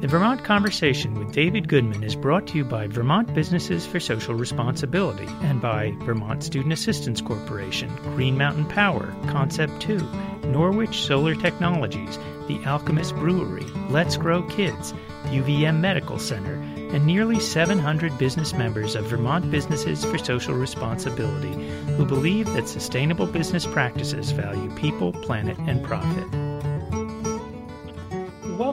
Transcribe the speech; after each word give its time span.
The 0.00 0.08
Vermont 0.08 0.42
Conversation 0.42 1.18
with 1.18 1.30
David 1.30 1.68
Goodman 1.68 2.02
is 2.02 2.16
brought 2.16 2.46
to 2.46 2.56
you 2.56 2.64
by 2.64 2.86
Vermont 2.86 3.34
Businesses 3.34 3.84
for 3.84 4.00
Social 4.00 4.34
Responsibility 4.34 5.26
and 5.42 5.60
by 5.60 5.94
Vermont 5.98 6.42
Student 6.42 6.72
Assistance 6.72 7.20
Corporation, 7.20 7.94
Green 8.14 8.38
Mountain 8.38 8.64
Power, 8.64 9.14
Concept 9.28 9.78
2, 9.82 9.98
Norwich 10.46 11.02
Solar 11.02 11.34
Technologies, 11.34 12.18
The 12.48 12.64
Alchemist 12.64 13.14
Brewery, 13.16 13.66
Let's 13.90 14.16
Grow 14.16 14.42
Kids, 14.44 14.94
UVM 15.24 15.80
Medical 15.80 16.18
Center, 16.18 16.54
and 16.94 17.04
nearly 17.04 17.38
700 17.38 18.16
business 18.16 18.54
members 18.54 18.94
of 18.94 19.04
Vermont 19.04 19.50
Businesses 19.50 20.02
for 20.02 20.16
Social 20.16 20.54
Responsibility 20.54 21.52
who 21.96 22.06
believe 22.06 22.46
that 22.54 22.68
sustainable 22.68 23.26
business 23.26 23.66
practices 23.66 24.30
value 24.30 24.74
people, 24.76 25.12
planet, 25.12 25.58
and 25.66 25.84
profit. 25.84 26.39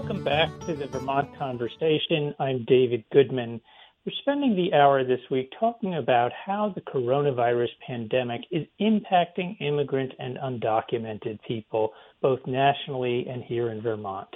Welcome 0.08 0.24
back 0.24 0.58
to 0.62 0.74
the 0.74 0.88
Vermont 0.88 1.38
Conversation. 1.38 2.34
I'm 2.40 2.64
David 2.64 3.04
Goodman. 3.12 3.60
We're 4.06 4.14
spending 4.22 4.56
the 4.56 4.74
hour 4.74 5.04
this 5.04 5.20
week 5.30 5.52
talking 5.60 5.96
about 5.96 6.32
how 6.32 6.72
the 6.74 6.80
coronavirus 6.80 7.72
pandemic 7.86 8.40
is 8.50 8.66
impacting 8.80 9.60
immigrant 9.60 10.14
and 10.18 10.38
undocumented 10.38 11.40
people, 11.46 11.92
both 12.22 12.40
nationally 12.48 13.28
and 13.28 13.44
here 13.44 13.70
in 13.72 13.82
Vermont. 13.82 14.30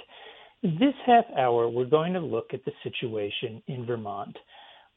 This 0.62 0.92
half 1.06 1.24
hour, 1.38 1.70
we're 1.70 1.86
going 1.86 2.12
to 2.12 2.20
look 2.20 2.52
at 2.52 2.62
the 2.66 2.72
situation 2.82 3.62
in 3.66 3.86
Vermont. 3.86 4.36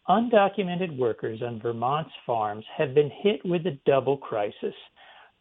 Undocumented 0.09 0.97
workers 0.97 1.41
on 1.41 1.61
Vermont's 1.61 2.11
farms 2.25 2.65
have 2.77 2.93
been 2.93 3.11
hit 3.23 3.39
with 3.45 3.65
a 3.65 3.79
double 3.85 4.17
crisis 4.17 4.75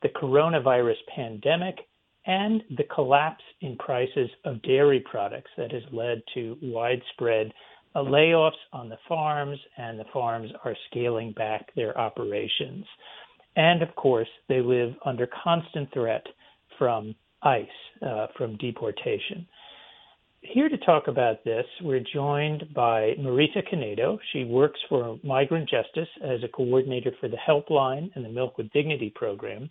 the 0.03 0.11
coronavirus 0.11 0.99
pandemic 1.13 1.79
and 2.27 2.63
the 2.77 2.85
collapse 2.95 3.45
in 3.61 3.77
prices 3.77 4.31
of 4.45 4.63
dairy 4.63 5.05
products 5.11 5.51
that 5.57 5.73
has 5.73 5.83
led 5.93 6.23
to 6.35 6.57
widespread 6.63 7.53
uh, 7.95 8.01
layoffs 8.01 8.53
on 8.73 8.89
the 8.89 8.99
farms, 9.09 9.59
and 9.77 9.99
the 9.99 10.05
farms 10.13 10.51
are 10.65 10.75
scaling 10.91 11.33
back 11.33 11.73
their 11.77 11.97
operations. 11.99 12.85
And 13.57 13.83
of 13.83 13.95
course, 13.95 14.29
they 14.49 14.61
live 14.61 14.95
under 15.05 15.29
constant 15.45 15.93
threat 15.93 16.27
from 16.79 17.15
ICE, 17.43 17.67
uh, 18.05 18.27
from 18.37 18.57
deportation. 18.57 19.47
Here 20.41 20.69
to 20.69 20.77
talk 20.79 21.09
about 21.09 21.45
this, 21.45 21.65
we're 21.83 22.05
joined 22.13 22.65
by 22.75 23.15
Marita 23.19 23.63
Canedo. 23.73 24.19
She 24.33 24.45
works 24.45 24.79
for 24.89 25.19
Migrant 25.23 25.69
Justice 25.71 26.09
as 26.23 26.43
a 26.43 26.49
coordinator 26.49 27.13
for 27.21 27.29
the 27.29 27.37
Helpline 27.37 28.11
and 28.15 28.25
the 28.25 28.29
Milk 28.29 28.59
with 28.59 28.71
Dignity 28.73 29.11
program 29.15 29.71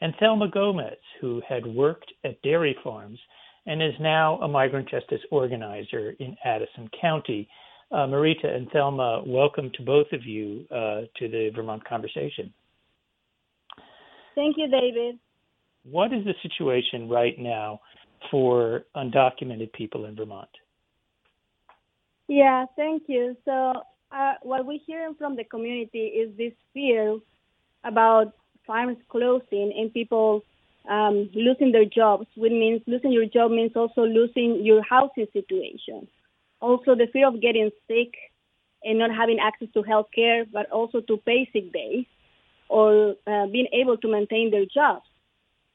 and 0.00 0.14
Thelma 0.20 0.48
Gomez, 0.48 0.98
who 1.20 1.42
had 1.48 1.66
worked 1.66 2.12
at 2.24 2.40
dairy 2.42 2.76
farms 2.82 3.18
and 3.66 3.82
is 3.82 3.94
now 4.00 4.38
a 4.40 4.48
migrant 4.48 4.88
justice 4.88 5.20
organizer 5.30 6.14
in 6.18 6.36
Addison 6.44 6.88
County. 7.00 7.48
Uh, 7.90 8.06
Marita 8.06 8.46
and 8.46 8.70
Thelma, 8.70 9.22
welcome 9.26 9.70
to 9.74 9.82
both 9.82 10.06
of 10.12 10.24
you 10.24 10.64
uh, 10.70 11.02
to 11.18 11.28
the 11.28 11.50
Vermont 11.54 11.84
Conversation. 11.86 12.52
Thank 14.34 14.56
you, 14.56 14.68
David. 14.70 15.18
What 15.90 16.12
is 16.12 16.24
the 16.24 16.34
situation 16.42 17.08
right 17.08 17.38
now 17.38 17.80
for 18.30 18.84
undocumented 18.94 19.72
people 19.72 20.04
in 20.04 20.16
Vermont? 20.16 20.48
Yeah, 22.28 22.66
thank 22.76 23.04
you. 23.06 23.36
So, 23.44 23.72
uh, 24.12 24.34
what 24.42 24.64
we're 24.64 24.78
hearing 24.86 25.14
from 25.18 25.34
the 25.34 25.44
community 25.44 25.98
is 25.98 26.36
this 26.36 26.52
fear 26.72 27.18
about 27.84 28.34
farms 28.68 28.98
closing 29.08 29.72
and 29.76 29.92
people 29.92 30.44
um, 30.88 31.28
losing 31.34 31.72
their 31.72 31.84
jobs, 31.84 32.26
which 32.36 32.52
means 32.52 32.82
losing 32.86 33.12
your 33.12 33.26
job 33.26 33.50
means 33.50 33.72
also 33.74 34.02
losing 34.02 34.64
your 34.64 34.82
housing 34.82 35.26
situation. 35.32 36.06
Also, 36.60 36.94
the 36.94 37.08
fear 37.12 37.26
of 37.26 37.40
getting 37.40 37.70
sick 37.88 38.12
and 38.84 38.98
not 38.98 39.10
having 39.10 39.38
access 39.40 39.68
to 39.74 39.82
health 39.82 40.06
care, 40.14 40.44
but 40.52 40.70
also 40.70 41.00
to 41.00 41.16
pay 41.18 41.48
sick 41.52 41.72
days 41.72 42.06
or 42.68 43.16
uh, 43.26 43.46
being 43.46 43.68
able 43.72 43.96
to 43.96 44.08
maintain 44.08 44.50
their 44.50 44.66
jobs. 44.66 45.06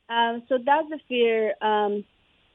Uh, 0.10 0.40
so 0.48 0.58
that's 0.64 0.90
the 0.90 1.00
fear. 1.10 1.54
Um, 1.62 2.06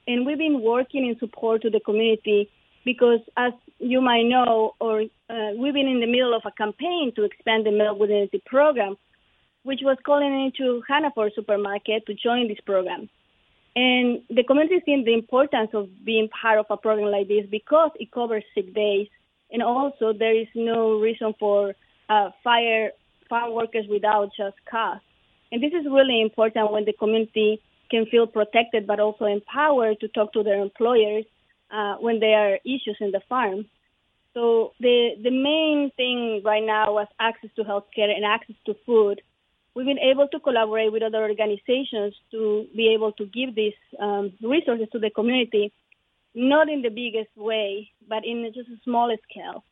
and 0.07 0.25
we've 0.25 0.39
been 0.39 0.63
working 0.63 1.07
in 1.07 1.19
support 1.19 1.63
to 1.63 1.71
the 1.71 1.81
community 1.81 2.51
because, 2.85 3.21
as 3.37 3.53
you 3.79 4.01
might 4.01 4.25
know, 4.25 4.75
or 4.81 5.03
uh, 5.29 5.51
we've 5.59 5.75
been 5.75 5.89
in 5.89 6.01
the 6.01 6.07
middle 6.07 6.35
of 6.35 6.43
a 6.47 6.53
campaign 6.53 7.13
to 7.17 7.25
expand 7.25 7.67
the 7.67 7.73
Milk 7.73 7.99
with 7.99 8.11
Dignity 8.11 8.43
program 8.47 8.97
which 9.63 9.81
was 9.83 9.99
calling 10.05 10.47
into 10.47 10.83
Hannaford 10.89 11.33
supermarket 11.35 12.07
to 12.07 12.15
join 12.15 12.49
this 12.49 12.61
program. 12.65 13.09
And 13.77 14.23
the 14.29 14.43
community 14.43 14.83
seen 14.85 15.05
the 15.05 15.15
importance 15.15 15.71
of 15.73 15.89
being 16.05 16.29
part 16.29 16.59
of 16.59 16.67
a 16.71 16.77
program 16.77 17.11
like 17.11 17.29
this 17.29 17.47
because 17.51 17.91
it 18.01 18.11
covers 18.11 18.45
sick 18.55 18.75
days, 18.75 19.09
and 19.53 19.63
also 19.63 20.13
there 20.13 20.35
is 20.37 20.49
no 20.55 20.99
reason 20.99 21.35
for 21.39 21.75
uh, 22.09 22.31
fire 22.43 22.91
farm 23.29 23.55
workers 23.55 23.87
without 23.89 24.31
just 24.37 24.57
cause. 24.71 25.01
And 25.53 25.63
this 25.63 25.73
is 25.73 25.87
really 25.87 26.21
important 26.21 26.73
when 26.73 26.85
the 26.85 26.93
community 26.93 27.61
can 27.91 28.07
feel 28.07 28.27
protected 28.27 28.87
but 28.87 29.01
also 29.01 29.25
empowered 29.25 30.01
to 30.01 30.09
talk 30.09 30.33
to 30.33 30.43
their 30.43 30.61
employers 30.61 31.25
uh, 31.71 31.97
when 31.97 32.21
there 32.21 32.39
are 32.39 32.59
issues 32.65 32.97
in 33.01 33.13
the 33.13 33.21
farm. 33.29 33.67
So 34.35 34.73
the 34.81 35.11
the 35.23 35.31
main 35.31 35.91
thing 35.97 36.43
right 36.45 36.65
now 36.65 36.93
was 36.93 37.09
access 37.19 37.51
to 37.57 37.65
healthcare 37.65 38.15
and 38.15 38.25
access 38.25 38.57
to 38.67 38.75
food 38.87 39.23
we've 39.75 39.87
been 39.87 39.99
able 39.99 40.29
to 40.29 40.41
collaborate 40.41 40.93
with 40.93 41.03
other 41.03 41.23
organizations 41.23 42.15
to 42.31 42.67
be 42.77 42.93
able 42.95 43.13
to 43.13 43.27
give 43.27 43.55
these 43.55 43.75
um, 44.01 44.33
resources 44.43 44.89
to 44.93 44.99
the 44.99 45.11
community, 45.11 45.73
not 46.35 46.69
in 46.69 46.83
the 46.83 46.89
biggest 46.89 47.31
way, 47.37 47.91
but 48.09 48.25
in 48.25 48.51
just 48.55 48.69
a 48.69 48.81
smaller 48.85 49.17
scale. 49.31 49.65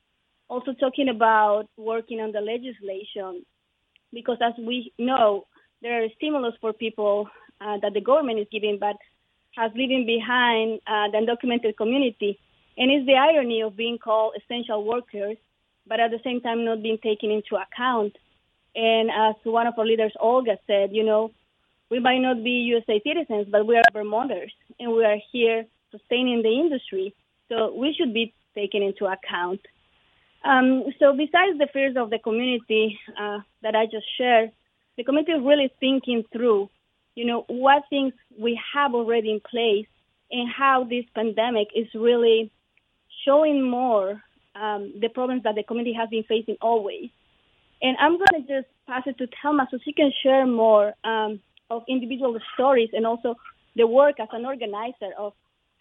Also 0.48 0.74
talking 0.74 1.08
about 1.08 1.66
working 1.76 2.20
on 2.20 2.32
the 2.32 2.40
legislation, 2.40 3.44
because 4.12 4.38
as 4.40 4.52
we 4.58 4.92
know, 4.98 5.46
there 5.82 6.04
are 6.04 6.08
stimulus 6.16 6.54
for 6.60 6.72
people 6.72 7.28
uh, 7.60 7.78
that 7.82 7.92
the 7.94 8.00
government 8.00 8.38
is 8.38 8.46
giving, 8.50 8.78
but 8.78 8.96
has 9.56 9.72
leaving 9.74 10.06
behind 10.06 10.80
uh, 10.86 11.10
the 11.10 11.18
undocumented 11.18 11.76
community. 11.76 12.38
And 12.78 12.90
it's 12.90 13.06
the 13.06 13.14
irony 13.14 13.62
of 13.62 13.76
being 13.76 13.98
called 13.98 14.34
essential 14.36 14.84
workers, 14.84 15.36
but 15.86 15.98
at 15.98 16.10
the 16.10 16.20
same 16.22 16.40
time 16.40 16.64
not 16.64 16.82
being 16.82 16.98
taken 17.02 17.30
into 17.30 17.56
account 17.56 18.16
and 18.76 19.10
as 19.10 19.34
one 19.44 19.66
of 19.66 19.74
our 19.78 19.86
leaders, 19.86 20.12
Olga, 20.20 20.58
said, 20.66 20.90
you 20.92 21.02
know, 21.02 21.32
we 21.90 21.98
might 21.98 22.18
not 22.18 22.44
be 22.44 22.50
USA 22.50 23.00
citizens, 23.02 23.46
but 23.50 23.66
we 23.66 23.76
are 23.76 23.82
Vermonters, 23.92 24.52
and 24.78 24.92
we 24.92 25.04
are 25.04 25.16
here 25.32 25.64
sustaining 25.90 26.42
the 26.42 26.50
industry. 26.50 27.14
So 27.48 27.74
we 27.74 27.94
should 27.94 28.12
be 28.12 28.34
taken 28.54 28.82
into 28.82 29.06
account. 29.06 29.60
Um, 30.44 30.84
so 30.98 31.12
besides 31.16 31.58
the 31.58 31.68
fears 31.72 31.96
of 31.96 32.10
the 32.10 32.18
community 32.18 32.98
uh, 33.18 33.38
that 33.62 33.74
I 33.74 33.86
just 33.86 34.06
shared, 34.18 34.52
the 34.96 35.04
community 35.04 35.32
is 35.32 35.42
really 35.42 35.72
thinking 35.80 36.24
through, 36.32 36.68
you 37.14 37.24
know, 37.24 37.44
what 37.48 37.84
things 37.88 38.12
we 38.38 38.60
have 38.74 38.94
already 38.94 39.30
in 39.30 39.40
place 39.40 39.86
and 40.30 40.48
how 40.48 40.84
this 40.84 41.04
pandemic 41.14 41.68
is 41.74 41.86
really 41.94 42.50
showing 43.24 43.62
more 43.62 44.22
um, 44.54 44.92
the 45.00 45.08
problems 45.08 45.44
that 45.44 45.54
the 45.54 45.62
community 45.62 45.94
has 45.94 46.08
been 46.10 46.24
facing 46.24 46.56
always. 46.60 47.10
And 47.82 47.96
I'm 48.00 48.16
going 48.16 48.42
to 48.42 48.60
just 48.60 48.68
pass 48.86 49.02
it 49.06 49.18
to 49.18 49.28
Thelma 49.42 49.68
so 49.70 49.78
she 49.84 49.92
can 49.92 50.10
share 50.22 50.46
more 50.46 50.94
um, 51.04 51.40
of 51.70 51.82
individual 51.88 52.38
stories 52.54 52.90
and 52.92 53.06
also 53.06 53.36
the 53.74 53.86
work 53.86 54.18
as 54.20 54.28
an 54.32 54.46
organizer 54.46 55.12
of 55.18 55.34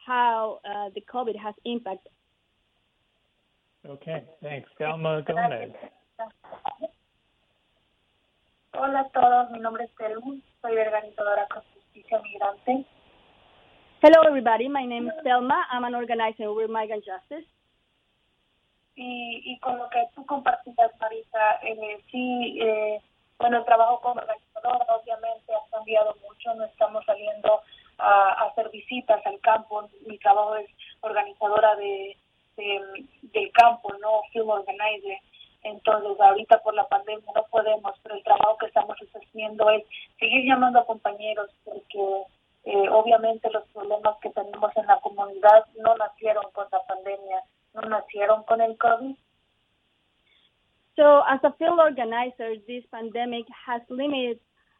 how 0.05 0.59
uh, 0.65 0.89
the 0.93 1.01
COVID 1.01 1.37
has 1.37 1.55
impacted. 1.63 2.11
Okay, 3.87 4.23
thanks. 4.41 4.69
Thelma 4.77 5.21
Gomez. 5.21 5.71
Hola 8.73 9.01
a 9.01 9.09
todos, 9.13 9.51
mi 9.51 9.59
nombre 9.59 9.85
es 9.85 9.91
Telma, 9.95 10.35
soy 10.61 10.77
organizadora 10.77 11.47
con 11.49 11.63
Justicia 11.73 12.19
Migrante. 12.19 12.85
Hello 14.01 14.21
everybody, 14.27 14.67
my 14.67 14.85
name 14.85 15.07
is 15.07 15.13
Thelma. 15.23 15.63
I'm 15.71 15.85
an 15.85 15.95
organizer 15.95 16.51
with 16.53 16.69
Migrant 16.69 17.05
Justice. 17.05 17.45
Y, 18.95 19.41
y 19.43 19.59
con 19.59 19.77
lo 19.77 19.89
que 19.89 20.07
tú 20.15 20.25
compartías, 20.25 20.91
Marisa, 20.99 21.59
eh, 21.63 21.99
sí, 22.11 22.59
eh, 22.61 23.01
bueno, 23.37 23.57
el 23.57 23.65
trabajo 23.65 23.99
como 24.01 24.21
organizador 24.21 24.85
obviamente 24.87 25.53
ha 25.53 25.69
cambiado 25.75 26.15
mucho, 26.27 26.53
no 26.55 26.65
estamos 26.65 27.03
saliendo 27.05 27.61
a, 27.97 28.45
hacer 28.45 28.69
visitas 28.69 29.25
al 29.25 29.39
campo, 29.41 29.87
mi 30.07 30.17
trabajo 30.19 30.55
es 30.55 30.69
organizadora 31.01 31.75
de, 31.75 32.17
del 32.55 33.51
campo, 33.51 33.93
no 33.99 34.21
film 34.31 34.49
organizer, 34.49 35.19
entonces 35.63 36.19
ahorita 36.19 36.59
por 36.59 36.73
la 36.75 36.87
pandemia 36.87 37.25
no 37.35 37.43
podemos, 37.49 37.93
pero 38.03 38.15
el 38.15 38.23
trabajo 38.23 38.57
que 38.57 38.67
estamos 38.67 38.95
haciendo 38.97 39.69
es 39.71 39.83
seguir 40.19 40.45
llamando 40.45 40.79
a 40.79 40.85
compañeros 40.85 41.49
porque 41.65 42.23
eh, 42.65 42.89
obviamente 42.89 43.49
los 43.51 43.63
problemas 43.69 44.15
que 44.21 44.29
tenemos 44.29 44.71
en 44.77 44.87
la 44.87 44.99
comunidad 44.99 45.65
no 45.77 45.95
nacieron 45.97 46.45
con 46.53 46.67
la 46.71 46.81
pandemia, 46.83 47.43
no 47.75 47.81
nacieron 47.89 48.45
con 48.47 48.61
el 48.61 48.75
COVID. 48.77 49.15
So, 50.95 51.21
as 51.29 51.39
a 51.43 51.51
field 51.53 51.79
organizer, 51.79 52.55
this 52.67 52.83
pandemic 52.91 53.45
has 53.67 53.81
limited 53.89 54.39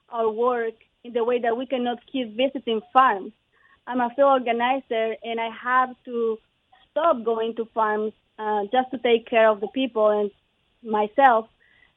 our 0.10 0.30
work 0.30 0.76
in 1.04 1.14
the 1.14 1.24
way 1.24 1.40
that 1.40 1.58
we 1.58 1.66
cannot 1.66 2.00
keep 2.12 2.36
visiting 2.36 2.82
farms. 2.94 3.34
I'm 3.86 4.00
a 4.00 4.10
field 4.16 4.32
organizer 4.32 5.16
and 5.24 5.40
I 5.40 5.50
have 5.50 5.96
to 6.06 6.40
stop 6.92 7.24
going 7.24 7.56
to 7.56 7.66
farms 7.74 8.14
uh, 8.40 8.64
just 8.72 8.92
to 8.92 8.98
take 8.98 9.28
care 9.30 9.50
of 9.50 9.60
the 9.60 9.68
people 9.68 10.10
and 10.10 10.32
myself. 10.82 11.48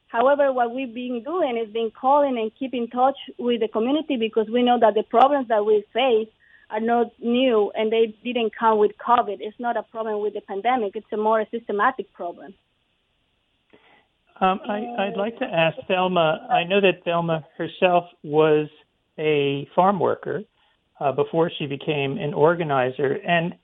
However, 0.07 0.51
what 0.51 0.73
we've 0.73 0.93
been 0.93 1.23
doing 1.23 1.57
is 1.57 1.71
been 1.71 1.91
calling 1.91 2.37
and 2.37 2.51
keep 2.57 2.73
in 2.73 2.89
touch 2.89 3.17
with 3.37 3.61
the 3.61 3.67
community 3.67 4.17
because 4.17 4.47
we 4.49 4.63
know 4.63 4.79
that 4.79 4.95
the 4.95 5.03
problems 5.03 5.47
that 5.47 5.65
we 5.65 5.85
face 5.93 6.29
are 6.69 6.79
not 6.79 7.07
new 7.19 7.71
and 7.75 7.91
they 7.91 8.15
didn't 8.23 8.51
come 8.57 8.77
with 8.77 8.91
COVID. 9.05 9.37
It's 9.39 9.59
not 9.59 9.77
a 9.77 9.83
problem 9.83 10.21
with 10.21 10.33
the 10.33 10.41
pandemic. 10.41 10.95
It's 10.95 11.07
a 11.11 11.17
more 11.17 11.45
systematic 11.51 12.11
problem. 12.13 12.53
Um, 14.41 14.61
I, 14.69 15.09
would 15.09 15.17
like 15.17 15.37
to 15.39 15.45
ask 15.45 15.75
Thelma. 15.87 16.47
I 16.49 16.63
know 16.63 16.79
that 16.79 17.03
Thelma 17.03 17.45
herself 17.57 18.05
was 18.23 18.69
a 19.17 19.67
farm 19.75 19.99
worker 19.99 20.43
uh, 20.99 21.11
before 21.11 21.51
she 21.57 21.65
became 21.65 22.17
an 22.17 22.33
organizer. 22.33 23.15
And 23.15 23.55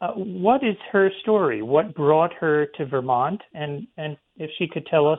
uh, 0.00 0.12
what 0.12 0.62
is 0.62 0.76
her 0.92 1.10
story? 1.22 1.62
What 1.62 1.94
brought 1.94 2.32
her 2.34 2.66
to 2.76 2.86
Vermont? 2.86 3.40
And, 3.54 3.88
and 3.96 4.16
if 4.36 4.50
she 4.56 4.68
could 4.68 4.86
tell 4.86 5.08
us 5.08 5.18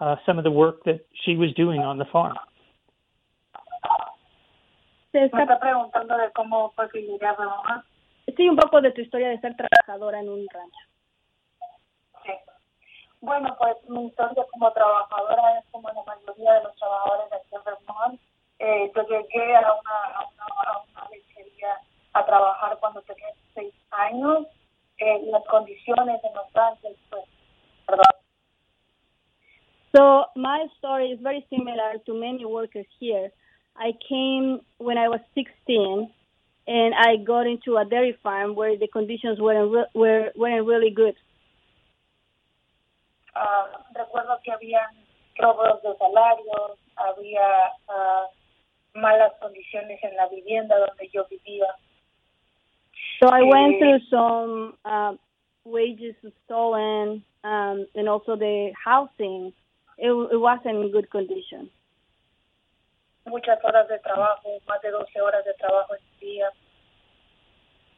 uh, 0.00 0.16
some 0.24 0.38
of 0.38 0.44
the 0.44 0.50
work 0.50 0.82
that 0.84 1.00
she 1.24 1.36
was 1.36 1.52
doing 1.54 1.80
on 1.80 1.98
the 1.98 2.06
farm. 2.06 2.36
Se 5.12 5.24
está 5.24 5.58
preguntando 5.58 6.16
de 6.16 6.30
cómo 6.32 6.70
fue 6.72 6.88
que 6.90 7.02
llegué 7.02 7.26
a 7.26 7.34
Vermont. 7.34 7.84
Sí, 8.36 8.48
un 8.48 8.56
poco 8.56 8.80
de 8.80 8.92
tu 8.92 9.00
historia 9.00 9.30
de 9.30 9.40
ser 9.40 9.56
trabajadora 9.56 10.20
en 10.20 10.28
un 10.28 10.46
rancho. 10.52 10.78
Sí. 12.24 12.32
Bueno, 13.20 13.56
pues 13.58 13.76
mi 13.88 14.06
historia 14.06 14.44
como 14.52 14.70
trabajadora 14.72 15.58
es 15.58 15.64
como 15.70 15.88
la 15.88 16.02
mayoría 16.04 16.52
de 16.54 16.64
los 16.64 16.76
trabajadores 16.76 17.30
de 17.30 17.36
aquí 17.36 17.54
en 17.54 17.64
Vermont. 17.64 18.20
Eh, 18.58 18.92
yo 18.94 19.02
llegué 19.02 19.56
a 19.56 19.60
una, 19.60 19.96
a 20.14 20.28
una, 20.28 20.44
a 20.66 20.82
una 20.82 21.08
lechería 21.10 21.80
a 22.12 22.26
trabajar 22.26 22.76
cuando 22.78 23.00
tenía 23.02 23.28
seis 23.54 23.74
años. 23.90 24.46
Eh, 24.98 25.22
las 25.26 25.44
condiciones 25.44 26.22
en 26.22 26.34
los 26.34 26.52
ranchos, 26.52 26.96
pues, 27.08 27.24
perdón. 27.86 28.04
So 29.94 30.26
my 30.34 30.68
story 30.76 31.12
is 31.12 31.20
very 31.20 31.46
similar 31.48 31.98
to 32.04 32.14
many 32.14 32.44
workers 32.44 32.86
here. 33.00 33.32
I 33.78 33.92
came 34.08 34.60
when 34.78 34.98
I 34.98 35.08
was 35.08 35.20
16, 35.34 36.10
and 36.66 36.94
I 36.94 37.16
got 37.24 37.46
into 37.46 37.76
a 37.76 37.84
dairy 37.84 38.18
farm 38.22 38.54
where 38.54 38.76
the 38.76 38.88
conditions 38.88 39.38
weren't 39.40 39.72
re- 39.72 39.92
were 39.94 40.30
weren't 40.36 40.66
really 40.66 40.90
good. 40.90 41.14
Uh, 43.34 43.66
recuerdo 43.94 44.36
que 44.44 44.52
había 44.52 44.80
robos 45.38 45.80
de 45.82 45.96
salarios, 45.96 46.78
había 46.96 47.72
uh, 47.88 48.26
malas 48.94 49.32
condiciones 49.40 50.02
en 50.02 50.16
la 50.16 50.28
vivienda 50.28 50.76
donde 50.76 51.08
yo 51.12 51.24
vivía. 51.30 51.68
So 53.22 53.28
I 53.28 53.42
went 53.42 53.76
eh, 53.76 53.78
through 53.78 54.00
some 54.10 54.74
uh, 54.84 55.14
wages 55.64 56.16
stolen, 56.44 57.22
um, 57.44 57.86
and 57.94 58.08
also 58.08 58.36
the 58.36 58.72
housing. 58.72 59.52
It, 59.98 60.10
it 60.10 60.36
wasn't 60.36 60.84
in 60.84 60.92
good 60.92 61.10
condition. 61.10 61.70
Muchas 63.28 63.62
horas 63.64 63.88
de 63.88 63.98
trabajo, 64.00 64.48
más 64.66 64.80
de 64.82 64.90
12 64.90 65.20
horas 65.20 65.44
de 65.44 65.54
trabajo 65.54 65.94
en 65.94 66.00
el 66.02 66.20
día. 66.20 66.52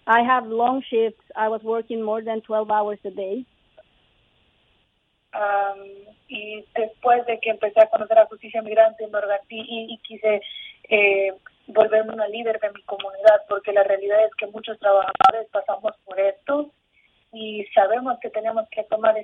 I 0.07 0.23
have 0.23 0.49
long 0.49 0.83
shifts. 0.83 1.25
I 1.37 1.49
was 1.49 1.63
working 1.63 2.03
more 2.03 2.23
than 2.23 2.41
12 2.43 2.71
hours 2.71 2.99
a 3.05 3.11
day. 3.11 3.47
Um, 5.33 5.87
y 6.29 6.65
después 6.75 7.25
de 7.27 7.39
que 7.39 7.51
empecé 7.51 7.81
a 7.81 7.89
conocer 7.89 8.17
la 8.17 8.27
justicia 8.27 8.63
migrante, 8.63 9.07
me 9.07 9.21
y, 9.51 9.95
y 9.95 9.99
quise 9.99 10.43
eh, 10.89 11.33
volverme 11.69 12.15
una 12.15 12.27
líder 12.29 12.59
de 12.59 12.71
mi 12.73 12.83
comunidad, 12.83 13.43
porque 13.49 13.73
la 13.73 13.85
realidad 13.85 14.25
es 14.25 14.35
que 14.35 14.47
muchos 14.49 14.79
trabajadores 14.79 15.49
pasamos 15.53 15.93
por 16.05 16.19
esto 16.19 16.73
y 17.33 17.65
sabemos 17.75 18.19
que 18.21 18.31
tenemos 18.31 18.69
que 18.71 18.83
tomar 18.85 19.17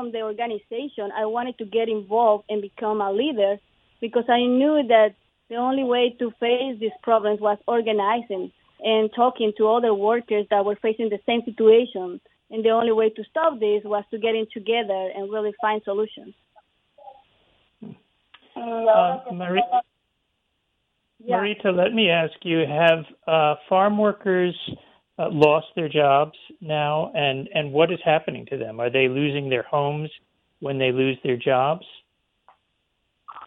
from 0.00 0.12
the 0.12 0.22
organization, 0.22 1.10
I 1.14 1.26
wanted 1.26 1.58
to 1.58 1.66
get 1.66 1.88
involved 1.88 2.44
and 2.48 2.62
become 2.62 3.02
a 3.02 3.12
leader 3.12 3.58
because 4.00 4.24
I 4.30 4.40
knew 4.40 4.82
that 4.88 5.10
the 5.50 5.56
only 5.56 5.84
way 5.84 6.16
to 6.18 6.30
face 6.40 6.78
these 6.80 6.96
problems 7.02 7.38
was 7.40 7.58
organizing 7.66 8.50
and 8.82 9.10
talking 9.14 9.52
to 9.58 9.68
other 9.68 9.92
workers 9.92 10.46
that 10.50 10.64
were 10.64 10.76
facing 10.80 11.10
the 11.10 11.18
same 11.26 11.42
situation. 11.44 12.18
And 12.50 12.64
the 12.64 12.70
only 12.70 12.92
way 12.92 13.10
to 13.10 13.24
stop 13.30 13.60
this 13.60 13.82
was 13.84 14.04
to 14.10 14.18
get 14.18 14.34
in 14.34 14.46
together 14.52 15.10
and 15.14 15.30
really 15.30 15.52
find 15.60 15.82
solutions. 15.84 16.34
Uh, 18.56 19.18
Marie, 19.34 19.62
yeah. 21.22 21.36
Marita, 21.36 21.76
let 21.76 21.92
me 21.92 22.08
ask 22.10 22.32
you: 22.42 22.64
Have 22.66 23.04
uh, 23.26 23.54
farm 23.68 23.98
workers 23.98 24.54
uh, 25.20 25.28
lost 25.30 25.66
their 25.76 25.88
jobs 25.88 26.38
now, 26.60 27.12
and 27.14 27.48
and 27.54 27.72
what 27.72 27.92
is 27.92 27.98
happening 28.04 28.46
to 28.46 28.56
them? 28.56 28.80
Are 28.80 28.90
they 28.90 29.08
losing 29.08 29.50
their 29.50 29.64
homes 29.64 30.10
when 30.60 30.78
they 30.78 30.92
lose 30.92 31.18
their 31.22 31.36
jobs? 31.36 31.84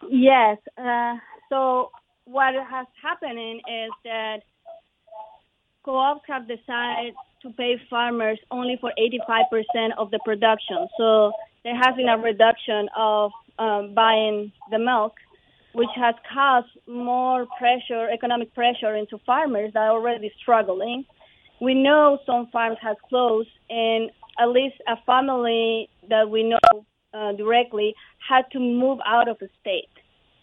Yes. 0.09 0.57
Uh, 0.77 1.15
so 1.49 1.91
what 2.25 2.53
has 2.53 2.87
happening 3.01 3.57
is 3.57 3.91
that 4.03 4.39
co-ops 5.83 6.21
have 6.27 6.47
decided 6.47 7.13
to 7.41 7.49
pay 7.51 7.75
farmers 7.89 8.39
only 8.51 8.77
for 8.79 8.91
85% 8.97 9.91
of 9.97 10.11
the 10.11 10.19
production. 10.23 10.87
So 10.97 11.31
there 11.63 11.75
has 11.75 11.95
been 11.95 12.07
a 12.07 12.17
reduction 12.17 12.87
of 12.95 13.31
um, 13.59 13.93
buying 13.93 14.51
the 14.71 14.79
milk, 14.79 15.13
which 15.73 15.89
has 15.95 16.15
caused 16.33 16.67
more 16.87 17.45
pressure, 17.57 18.09
economic 18.09 18.53
pressure 18.53 18.95
into 18.95 19.17
farmers 19.25 19.71
that 19.73 19.79
are 19.79 19.91
already 19.91 20.31
struggling 20.41 21.05
we 21.63 21.73
know 21.73 22.19
some 22.25 22.47
farms 22.47 22.77
have 22.81 22.97
closed, 23.09 23.49
and 23.69 24.11
at 24.37 24.49
least 24.49 24.75
a 24.87 24.97
family 25.05 25.89
that 26.09 26.29
we 26.29 26.43
know 26.43 26.85
uh, 27.13 27.31
directly 27.33 27.95
had 28.29 28.43
to 28.51 28.59
move 28.59 28.99
out 29.05 29.27
of 29.29 29.37
the 29.39 29.49
state, 29.61 29.95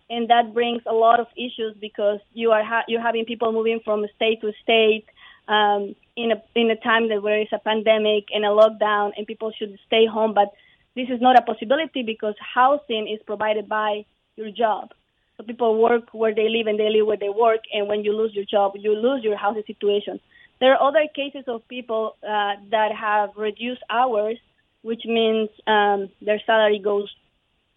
and 0.09 0.31
that 0.31 0.55
brings 0.55 0.83
a 0.87 0.95
lot 0.95 1.21
of 1.21 1.27
issues 1.37 1.77
because 1.79 2.21
you 2.33 2.49
are 2.53 2.65
ha- 2.65 2.87
you're 2.89 3.07
having 3.11 3.25
people 3.27 3.53
moving 3.53 3.81
from 3.85 4.07
state 4.17 4.41
to 4.41 4.51
state 4.63 5.05
um, 5.49 5.95
in 6.17 6.33
a 6.33 6.39
in 6.55 6.71
a 6.71 6.77
time 6.77 7.09
that 7.11 7.21
there 7.23 7.43
is 7.43 7.53
a 7.53 7.59
pandemic 7.59 8.25
and 8.35 8.45
a 8.45 8.53
lockdown, 8.61 9.11
and 9.17 9.27
people 9.27 9.53
should 9.59 9.79
stay 9.87 10.07
home, 10.07 10.33
but 10.33 10.49
this 10.97 11.09
is 11.15 11.21
not 11.21 11.39
a 11.39 11.43
possibility 11.43 12.03
because 12.03 12.35
housing 12.55 13.07
is 13.15 13.21
provided 13.27 13.69
by 13.69 14.05
your 14.37 14.51
job. 14.51 14.91
So 15.37 15.45
people 15.45 15.81
work 15.81 16.05
where 16.13 16.35
they 16.35 16.49
live 16.49 16.67
and 16.67 16.79
they 16.79 16.91
live 16.91 17.07
where 17.07 17.17
they 17.25 17.35
work, 17.47 17.61
and 17.75 17.89
when 17.89 18.05
you 18.05 18.13
lose 18.17 18.33
your 18.35 18.45
job, 18.45 18.73
you 18.77 18.95
lose 18.95 19.23
your 19.23 19.37
housing 19.37 19.65
situation. 19.67 20.21
There 20.61 20.75
are 20.75 20.89
other 20.89 21.07
cases 21.15 21.45
of 21.49 21.67
people 21.69 22.17
uh, 22.23 22.55
that 22.71 22.93
have 22.93 23.31
reduced 23.37 23.83
hours, 23.89 24.39
which 24.83 25.03
means 25.07 25.49
um, 25.67 26.11
their 26.21 26.41
salary 26.45 26.79
goes 26.79 27.09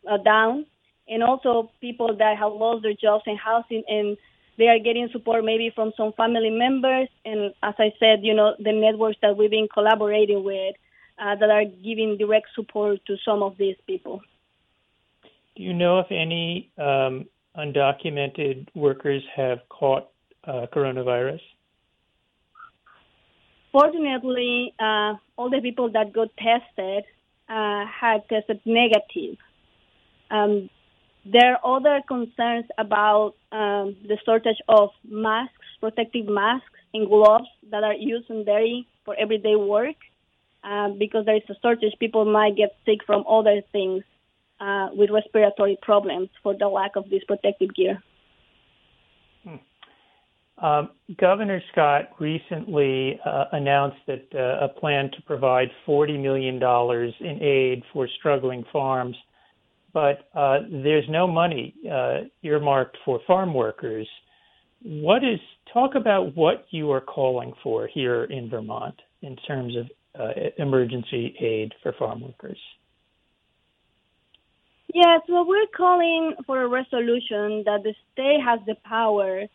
uh, 0.09 0.17
down, 0.17 0.65
and 1.07 1.23
also 1.23 1.71
people 1.81 2.15
that 2.17 2.37
have 2.37 2.51
lost 2.51 2.83
their 2.83 2.93
jobs 2.93 3.23
and 3.25 3.37
housing 3.37 3.83
and 3.87 4.17
they 4.57 4.67
are 4.67 4.79
getting 4.79 5.09
support 5.11 5.43
maybe 5.43 5.71
from 5.73 5.91
some 5.97 6.13
family 6.13 6.49
members 6.49 7.09
and 7.25 7.53
as 7.63 7.73
I 7.79 7.91
said, 7.99 8.19
you 8.21 8.33
know, 8.33 8.53
the 8.59 8.71
networks 8.71 9.17
that 9.21 9.35
we've 9.35 9.49
been 9.49 9.67
collaborating 9.73 10.43
with 10.43 10.75
uh, 11.19 11.35
that 11.35 11.49
are 11.49 11.65
giving 11.65 12.17
direct 12.17 12.47
support 12.55 12.99
to 13.07 13.17
some 13.25 13.41
of 13.43 13.57
these 13.57 13.75
people. 13.87 14.21
Do 15.55 15.63
you 15.63 15.73
know 15.73 15.99
if 15.99 16.07
any 16.11 16.71
um, 16.77 17.25
undocumented 17.57 18.67
workers 18.75 19.23
have 19.35 19.59
caught 19.69 20.09
uh, 20.45 20.67
coronavirus? 20.73 21.41
Fortunately, 23.73 24.73
uh, 24.79 25.15
all 25.35 25.49
the 25.49 25.59
people 25.59 25.89
that 25.91 26.13
got 26.13 26.29
tested 26.37 27.03
uh, 27.49 27.83
had 27.85 28.21
tested 28.29 28.61
negative. 28.65 29.35
Um, 30.29 30.69
there 31.25 31.57
are 31.57 31.77
other 31.77 32.01
concerns 32.07 32.65
about 32.77 33.33
um, 33.51 33.97
the 34.07 34.17
shortage 34.25 34.61
of 34.69 34.89
masks, 35.03 35.65
protective 35.79 36.27
masks, 36.27 36.67
and 36.93 37.09
gloves 37.09 37.47
that 37.71 37.83
are 37.83 37.95
used 37.95 38.29
in 38.29 38.45
dairy 38.45 38.87
for 39.05 39.15
everyday 39.19 39.55
work. 39.55 39.95
Uh, 40.63 40.89
because 40.89 41.25
there 41.25 41.35
is 41.35 41.43
a 41.49 41.55
shortage, 41.61 41.93
people 41.99 42.25
might 42.25 42.55
get 42.55 42.75
sick 42.85 42.99
from 43.05 43.25
other 43.27 43.61
things 43.71 44.03
uh, 44.61 44.89
with 44.93 45.09
respiratory 45.09 45.77
problems 45.81 46.29
for 46.43 46.55
the 46.55 46.67
lack 46.67 46.95
of 46.95 47.09
this 47.09 47.23
protective 47.25 47.73
gear. 47.73 48.01
Um, 50.59 50.91
Governor 51.19 51.61
Scott 51.71 52.09
recently 52.19 53.19
uh, 53.25 53.45
announced 53.53 53.97
that 54.07 54.27
uh, 54.35 54.65
a 54.65 54.69
plan 54.69 55.09
to 55.11 55.21
provide 55.23 55.69
$40 55.87 56.21
million 56.21 56.55
in 57.19 57.43
aid 57.43 57.83
for 57.91 58.07
struggling 58.19 58.63
farms, 58.71 59.15
but 59.93 60.29
uh, 60.35 60.59
there's 60.71 61.05
no 61.09 61.27
money 61.27 61.73
uh, 61.91 62.21
earmarked 62.43 62.97
for 63.03 63.19
farm 63.25 63.53
workers. 63.53 64.07
What 64.83 65.23
is 65.23 65.39
talk 65.73 65.95
about 65.95 66.35
what 66.35 66.65
you 66.69 66.91
are 66.91 67.01
calling 67.01 67.53
for 67.63 67.87
here 67.87 68.25
in 68.25 68.49
Vermont 68.49 68.95
in 69.21 69.35
terms 69.37 69.75
of 69.75 69.87
uh, 70.19 70.33
emergency 70.57 71.35
aid 71.39 71.73
for 71.81 71.93
farm 71.93 72.21
workers? 72.21 72.59
Yes, 74.93 75.21
well, 75.27 75.47
we're 75.47 75.65
calling 75.75 76.35
for 76.45 76.61
a 76.61 76.67
resolution 76.67 77.63
that 77.65 77.79
the 77.83 77.95
state 78.11 78.39
has 78.45 78.59
the 78.67 78.75
power 78.85 79.45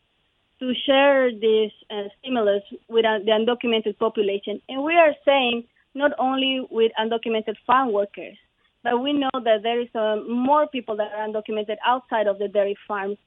to 0.61 0.73
share 0.87 1.31
this 1.31 1.73
uh, 1.91 2.09
stimulus 2.19 2.62
with 2.88 3.05
uh, 3.05 3.19
the 3.25 3.31
undocumented 3.31 3.99
population. 3.99 4.61
And 4.69 4.83
we 4.83 4.95
are 4.95 5.15
saying 5.25 5.65
not 5.95 6.12
only 6.19 6.67
with 6.71 6.93
undocumented 6.99 7.57
farm 7.67 7.93
workers, 7.93 8.37
but 8.83 9.03
we 9.03 9.12
know 9.12 9.31
that 9.33 9.62
there 9.62 9.81
is 9.81 9.88
uh, 9.95 10.17
more 10.29 10.67
people 10.69 10.97
that 10.97 11.12
are 11.12 11.29
undocumented 11.29 11.77
outside 11.85 12.27
of 12.27 12.38
the 12.38 12.49
dairy 12.49 12.77
farms 12.87 13.19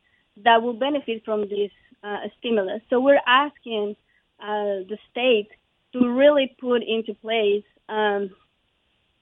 that 0.44 0.62
will 0.62 0.74
benefit 0.74 1.24
from 1.26 1.42
this 1.42 1.72
uh, 2.04 2.18
stimulus. 2.40 2.82
So 2.90 3.00
we're 3.00 3.22
asking 3.28 3.96
uh, 4.40 4.88
the 4.90 4.98
state 5.12 5.50
to 5.94 6.10
really 6.10 6.56
put 6.60 6.82
into 6.84 7.14
place 7.16 7.64
um, 7.90 8.32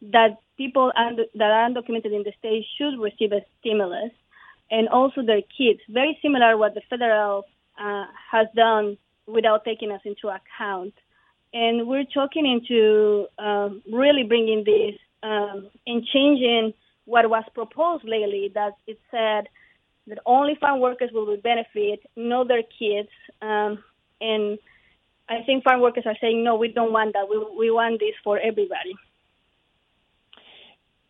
that 0.02 0.38
people 0.58 0.92
that 0.96 1.52
are 1.52 1.70
undocumented 1.70 2.14
in 2.14 2.24
the 2.24 2.34
state 2.38 2.66
should 2.78 3.00
receive 3.00 3.32
a 3.32 3.42
stimulus, 3.60 4.12
and 4.72 4.88
also 4.88 5.22
their 5.24 5.42
kids. 5.42 5.80
Very 5.90 6.18
similar 6.22 6.58
what 6.58 6.76
the 6.76 6.82
federal 6.90 7.46
uh, 7.80 8.06
has 8.32 8.48
done 8.56 8.98
without 9.28 9.64
taking 9.64 9.92
us 9.92 10.02
into 10.06 10.28
account. 10.28 10.94
And 11.54 11.88
we're 11.88 12.06
talking 12.14 12.46
into 12.46 13.28
uh, 13.40 13.70
really 13.92 14.24
bringing 14.24 14.64
this 14.64 14.96
um, 15.24 15.70
and 15.88 16.06
changing 16.14 16.74
what 17.06 17.30
was 17.30 17.44
proposed 17.54 18.04
lately. 18.06 18.52
That 18.54 18.74
it 18.86 19.00
said 19.10 19.48
that 20.08 20.20
only 20.26 20.56
farm 20.60 20.80
workers 20.80 21.10
will 21.14 21.36
benefit, 21.38 22.02
not 22.16 22.48
their 22.48 22.64
kids. 22.64 23.10
Um, 23.42 23.84
and 24.22 24.60
I 25.28 25.42
think 25.46 25.64
farm 25.64 25.82
workers 25.82 26.04
are 26.06 26.18
saying, 26.20 26.44
no, 26.44 26.56
we 26.56 26.70
don't 26.70 26.92
want 26.92 27.14
that. 27.14 27.30
We, 27.30 27.38
we 27.58 27.72
want 27.72 28.00
this 28.00 28.16
for 28.24 28.38
everybody. 28.40 28.96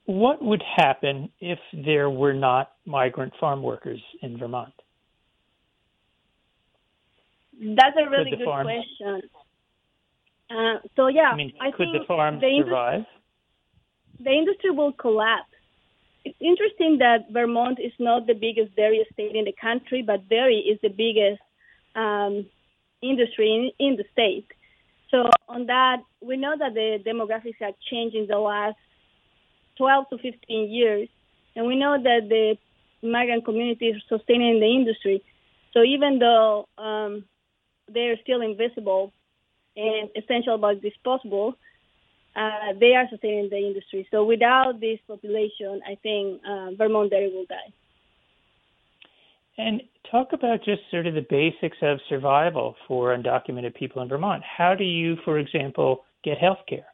What 0.06 0.44
would 0.44 0.64
happen 0.76 1.30
if 1.40 1.60
there 1.72 2.10
were 2.10 2.34
not 2.34 2.72
migrant 2.86 3.34
farm 3.40 3.62
workers 3.62 4.02
in 4.22 4.38
Vermont? 4.38 4.74
That's 7.60 7.98
a 7.98 8.10
really 8.10 8.32
good 8.32 8.46
farms- 8.46 8.68
question. 8.68 9.22
Uh, 10.50 10.80
so 10.96 11.08
yeah, 11.08 11.30
I 11.32 11.36
mean, 11.36 11.54
I 11.62 11.72
could 11.72 11.90
think 11.92 12.02
the 12.02 12.06
farm 12.08 12.40
the 12.40 12.48
indus- 12.48 12.66
survive? 12.68 13.06
the 14.20 14.32
industry 14.32 14.72
will 14.72 14.94
collapse. 14.94 15.46
It's 16.26 16.38
interesting 16.42 16.98
that 17.00 17.32
Vermont 17.32 17.80
is 17.80 17.94
not 18.00 18.28
the 18.28 18.34
biggest 18.34 18.76
dairy 18.76 19.06
state 19.14 19.36
in 19.36 19.46
the 19.46 19.54
country, 19.54 20.02
but 20.02 20.28
dairy 20.28 20.58
is 20.58 20.80
the 20.82 20.90
biggest 20.90 21.42
um, 21.96 22.46
industry 23.02 23.74
in, 23.80 23.88
in 23.88 23.96
the 23.96 24.06
state. 24.12 24.48
So 25.12 25.30
on 25.48 25.68
that, 25.68 25.98
we 26.22 26.38
know 26.38 26.56
that 26.58 26.74
the 26.74 27.00
demographics 27.06 27.56
have 27.62 27.76
changed 27.90 28.16
in 28.16 28.28
the 28.28 28.38
last 28.38 28.78
12 29.78 30.10
to 30.10 30.18
15 30.18 30.72
years, 30.72 31.10
and 31.56 31.66
we 31.66 31.76
know 31.76 31.98
that 32.02 32.28
the 32.28 32.58
migrant 33.02 33.46
community 33.46 33.88
is 33.88 34.02
sustaining 34.10 34.60
the 34.60 34.68
industry. 34.68 35.24
So 35.74 35.84
even 35.84 36.20
though 36.20 36.68
um, 36.78 37.24
they're 37.94 38.18
still 38.24 38.42
invisible 38.42 39.12
and 39.76 40.10
essential 40.16 40.58
but 40.58 40.82
disposable, 40.82 41.56
uh, 42.36 42.74
they 42.80 42.96
are 42.96 43.08
sustaining 43.10 43.50
the 43.50 43.58
industry. 43.58 44.08
So 44.12 44.24
without 44.24 44.80
this 44.80 45.00
population, 45.08 45.82
I 45.86 45.96
think 46.02 46.42
uh, 46.48 46.72
Vermont 46.78 47.10
dairy 47.10 47.32
will 47.34 47.46
die. 47.48 47.74
And 49.58 49.82
talk 50.10 50.32
about 50.32 50.64
just 50.64 50.82
sort 50.90 51.06
of 51.06 51.16
the 51.16 51.26
basics 51.30 51.78
of 51.82 52.00
survival 52.08 52.76
for 52.88 53.16
undocumented 53.16 53.76
people 53.76 54.02
in 54.02 54.08
Vermont. 54.08 54.42
How 54.44 54.74
do 54.74 54.86
you, 54.86 55.18
for 55.26 55.38
example, 55.38 56.06
get 56.24 56.38
health 56.38 56.60
care? 56.68 56.86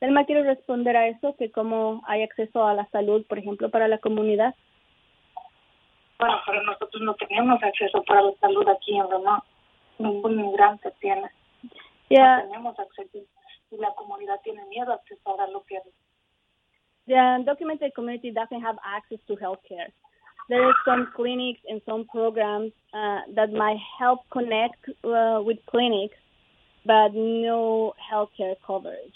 Thelma, 0.00 0.24
quiero 0.24 0.42
responder 0.42 0.96
a 0.96 1.08
eso, 1.08 1.36
que 1.38 1.52
cómo 1.52 2.02
hay 2.08 2.22
acceso 2.22 2.66
a 2.66 2.74
la 2.74 2.88
salud, 2.90 3.24
por 3.28 3.38
ejemplo, 3.38 3.70
para 3.70 3.86
la 3.86 3.98
comunidad. 3.98 4.54
Bueno, 6.18 6.40
pero 6.46 6.62
nosotros 6.62 7.02
no 7.02 7.14
tenemos 7.14 7.62
acceso 7.62 8.02
para 8.04 8.22
la 8.22 8.32
salud 8.40 8.68
aquí 8.68 8.96
en 8.96 9.08
Vermont. 9.08 9.44
Ningún 9.98 10.40
inmigrante 10.40 10.90
tiene. 11.00 11.28
Yeah, 12.08 12.38
No 12.38 12.42
tenemos 12.48 12.78
acceso. 12.78 13.18
Y 13.70 13.76
la 13.78 13.92
comunidad 13.94 14.40
tiene 14.42 14.64
miedo 14.66 14.92
a 14.92 14.96
accesar 14.96 15.40
a 15.40 15.46
lo 15.48 15.62
que 15.64 15.80
the 17.06 17.14
undocumented 17.14 17.94
community 17.94 18.30
doesn't 18.30 18.60
have 18.60 18.76
access 18.86 19.18
to 19.26 19.36
health 19.36 19.58
care. 19.68 19.88
There 20.48 20.64
are 20.64 20.74
some 20.84 21.08
clinics 21.14 21.60
and 21.68 21.80
some 21.86 22.06
programs 22.06 22.72
uh, 22.92 23.20
that 23.34 23.52
might 23.52 23.78
help 23.98 24.20
connect 24.30 24.88
uh, 25.04 25.40
with 25.42 25.58
clinics, 25.70 26.16
but 26.84 27.10
no 27.14 27.94
health 28.10 28.30
care 28.36 28.54
coverage. 28.66 29.14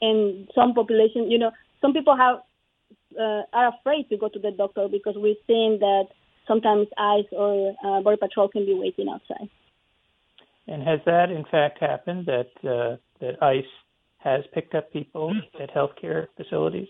And 0.00 0.48
some 0.54 0.74
population, 0.74 1.30
you 1.30 1.38
know, 1.38 1.50
some 1.80 1.92
people 1.92 2.16
have 2.16 2.38
uh, 3.18 3.42
are 3.52 3.72
afraid 3.78 4.08
to 4.10 4.16
go 4.16 4.28
to 4.28 4.38
the 4.38 4.50
doctor 4.50 4.88
because 4.90 5.16
we've 5.16 5.36
seen 5.46 5.78
that 5.80 6.08
sometimes 6.46 6.88
ICE 6.96 7.26
or 7.32 7.74
uh, 7.84 8.00
Border 8.02 8.16
Patrol 8.16 8.48
can 8.48 8.66
be 8.66 8.74
waiting 8.74 9.08
outside. 9.08 9.48
And 10.68 10.82
has 10.82 11.00
that 11.06 11.30
in 11.30 11.44
fact 11.50 11.78
happened 11.80 12.26
that 12.26 12.50
uh, 12.64 12.96
that 13.20 13.42
ICE 13.42 13.64
has 14.18 14.44
picked 14.52 14.74
up 14.74 14.92
people 14.92 15.32
at 15.60 15.72
healthcare 15.72 16.26
facilities? 16.36 16.88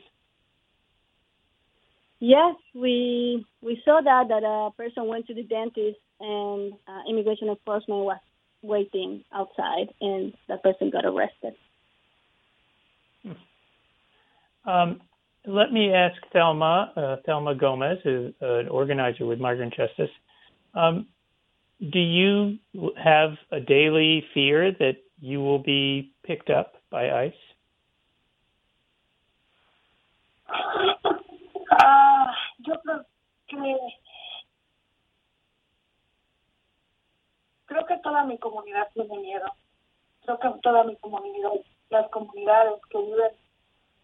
Yes, 2.19 2.55
we 2.75 3.45
we 3.61 3.81
saw 3.85 4.01
that 4.03 4.29
that 4.29 4.43
a 4.43 4.71
person 4.77 5.07
went 5.07 5.27
to 5.27 5.35
the 5.35 5.43
dentist 5.43 5.99
and 6.19 6.73
uh, 6.89 7.03
immigration 7.11 7.49
enforcement 7.49 8.05
was 8.05 8.19
waiting 8.63 9.23
outside, 9.35 9.93
and 10.01 10.33
that 10.49 10.63
person 10.63 10.91
got 10.91 11.05
arrested. 11.05 11.55
Um, 14.65 15.01
let 15.47 15.73
me 15.73 15.93
ask 15.93 16.17
Thelma, 16.33 16.93
uh, 16.97 17.17
Thelma 17.25 17.55
Gomez, 17.55 17.99
who's 18.03 18.35
an 18.41 18.69
organizer 18.69 19.27
with 19.27 19.39
Migrant 19.39 19.75
Justice. 19.75 20.11
Um, 20.75 21.07
do 21.81 21.99
you 21.99 22.59
have 23.03 23.33
a 23.53 23.61
daily 23.61 24.25
fear 24.35 24.73
that 24.73 24.97
you 25.21 25.41
will 25.41 25.59
be 25.59 26.13
picked 26.25 26.51
up 26.51 26.75
by 26.91 27.11
ICE? 27.11 27.33
Ah, 30.49 32.33
yo 32.67 32.75
creo 32.85 33.05
que 33.49 33.77
creo 37.67 37.87
que 37.87 37.97
toda 38.03 38.25
mi 38.25 38.39
comunidad 38.39 38.87
tiene 38.95 39.19
miedo. 39.21 39.47
Creo 40.25 40.39
que 40.39 40.49
toda 40.63 40.85
mi 40.85 40.97
comunidad, 40.97 41.51
las 41.91 42.09
comunidades 42.11 42.81
que 42.91 42.99
viven 42.99 43.31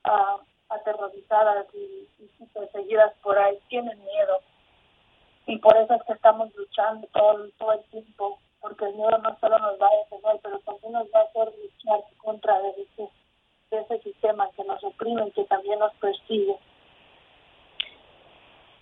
ah, 0.04 0.38
aterrorizadas 0.72 1.66
y, 1.74 2.08
perseguidas 2.52 3.12
por 3.22 3.38
ahí 3.38 3.58
tienen 3.68 3.98
miedo. 3.98 4.40
Y 5.46 5.58
por 5.58 5.76
eso 5.76 5.94
es 5.94 6.02
que 6.04 6.12
estamos 6.12 6.54
luchando 6.54 7.06
todo, 7.12 7.48
todo 7.58 7.72
el 7.72 7.82
tiempo, 7.90 8.38
porque 8.60 8.84
el 8.86 8.94
miedo 8.94 9.18
no 9.18 9.36
solo 9.40 9.58
nos 9.58 9.80
va 9.80 9.86
a 9.88 9.96
defender, 9.96 10.40
pero 10.42 10.58
también 10.60 10.92
nos 10.92 11.06
va 11.08 11.20
a 11.20 11.24
hacer 11.24 11.52
luchar 11.58 12.00
contra 12.18 12.60
de 12.60 12.86
ese 13.70 13.98
sistema 14.02 14.50
que 14.56 14.64
nos 14.64 14.82
oprime 14.84 15.28
y 15.28 15.30
que 15.32 15.44
también 15.44 15.78
nos 15.78 15.94
persigue. 15.94 16.56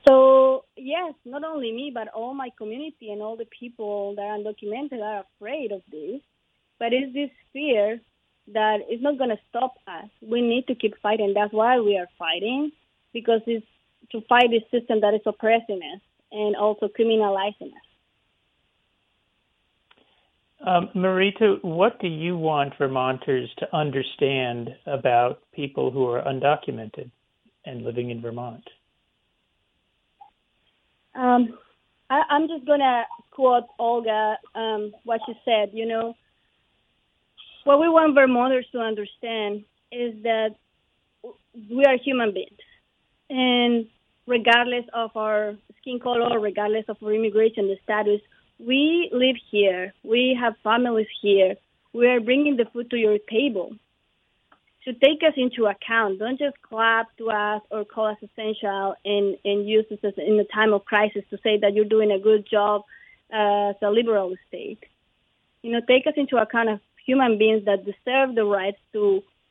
So 0.06 0.64
yes, 0.76 1.14
not 1.24 1.44
only 1.44 1.72
me, 1.72 1.90
but 1.92 2.08
all 2.08 2.34
my 2.34 2.50
community 2.56 3.12
and 3.12 3.22
all 3.22 3.36
the 3.36 3.46
people 3.46 4.14
that 4.16 4.22
are 4.22 4.38
undocumented 4.38 5.00
are 5.02 5.24
afraid 5.24 5.72
of 5.72 5.82
this. 5.90 6.20
But 6.78 6.92
it's 6.92 7.12
this 7.12 7.30
fear 7.52 8.00
that 8.52 8.80
is 8.90 9.00
not 9.00 9.18
going 9.18 9.30
to 9.30 9.38
stop 9.48 9.74
us. 9.86 10.08
We 10.22 10.40
need 10.40 10.66
to 10.66 10.74
keep 10.74 10.94
fighting. 11.00 11.32
That's 11.34 11.52
why 11.52 11.80
we 11.80 11.96
are 11.98 12.08
fighting, 12.18 12.72
because 13.12 13.40
it's 13.46 13.66
to 14.12 14.20
fight 14.28 14.50
this 14.50 14.62
system 14.70 15.00
that 15.02 15.14
is 15.14 15.20
oppressing 15.26 15.80
us 15.94 16.00
and 16.32 16.56
also 16.56 16.88
criminalizing 16.88 17.72
us. 17.72 17.86
Um, 20.66 20.90
Marita, 20.94 21.62
what 21.64 21.98
do 22.00 22.08
you 22.08 22.36
want 22.36 22.76
Vermonters 22.76 23.48
to 23.58 23.74
understand 23.74 24.70
about 24.86 25.40
people 25.52 25.90
who 25.90 26.06
are 26.06 26.22
undocumented 26.22 27.10
and 27.64 27.82
living 27.82 28.10
in 28.10 28.20
Vermont? 28.20 28.68
Um, 31.14 31.58
I, 32.10 32.22
I'm 32.28 32.46
just 32.46 32.66
gonna 32.66 33.04
quote 33.30 33.64
Olga 33.78 34.36
um, 34.54 34.92
what 35.04 35.20
she 35.26 35.32
said. 35.44 35.70
You 35.72 35.86
know, 35.86 36.14
what 37.64 37.80
we 37.80 37.88
want 37.88 38.14
Vermonters 38.14 38.66
to 38.72 38.78
understand 38.78 39.64
is 39.92 40.14
that 40.22 40.54
we 41.70 41.84
are 41.84 41.96
human 41.96 42.32
beings, 42.32 42.58
and 43.28 43.86
regardless 44.26 44.84
of 44.92 45.10
our 45.16 45.56
skin 45.80 45.98
color, 45.98 46.38
regardless 46.38 46.84
of 46.88 46.96
our 47.02 47.12
immigration 47.12 47.76
status, 47.82 48.20
we 48.58 49.10
live 49.12 49.36
here. 49.50 49.92
We 50.04 50.36
have 50.40 50.54
families 50.62 51.08
here. 51.20 51.56
We 51.92 52.06
are 52.06 52.20
bringing 52.20 52.56
the 52.56 52.66
food 52.72 52.90
to 52.90 52.96
your 52.96 53.18
table. 53.30 53.74
To 54.84 54.94
take 54.94 55.22
us 55.26 55.34
into 55.36 55.66
account, 55.66 56.18
don't 56.18 56.38
just 56.38 56.60
clap 56.62 57.14
to 57.18 57.30
us 57.30 57.60
or 57.70 57.84
call 57.84 58.06
us 58.06 58.16
essential 58.22 58.94
and, 59.04 59.36
and 59.44 59.68
use 59.68 59.84
us 59.90 59.98
as 60.02 60.14
in 60.16 60.40
a 60.40 60.44
time 60.44 60.72
of 60.72 60.84
crisis 60.84 61.22
to 61.30 61.38
say 61.42 61.58
that 61.58 61.74
you're 61.74 61.84
doing 61.84 62.10
a 62.10 62.18
good 62.18 62.46
job 62.50 62.84
uh, 63.32 63.70
as 63.70 63.76
a 63.82 63.90
liberal 63.90 64.34
state. 64.48 64.82
You 65.62 65.72
know, 65.72 65.80
take 65.86 66.06
us 66.06 66.14
into 66.16 66.38
account 66.38 66.80
human 67.10 67.38
beings 67.38 67.64
that 67.64 67.84
deserve 67.90 68.28
the 68.36 68.44
rights 68.44 68.82
to 68.92 69.02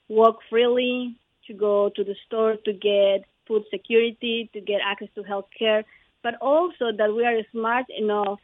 walk 0.08 0.38
freely, 0.50 1.16
to 1.48 1.54
go 1.54 1.90
to 1.96 2.02
the 2.10 2.16
store 2.26 2.56
to 2.68 2.72
get 2.74 3.18
food 3.48 3.64
security, 3.76 4.50
to 4.54 4.60
get 4.62 4.80
access 4.92 5.10
to 5.16 5.24
health 5.24 5.50
care, 5.62 5.84
but 6.24 6.36
also 6.52 6.86
that 7.00 7.10
we 7.18 7.24
are 7.26 7.40
smart 7.52 7.86
enough 8.04 8.40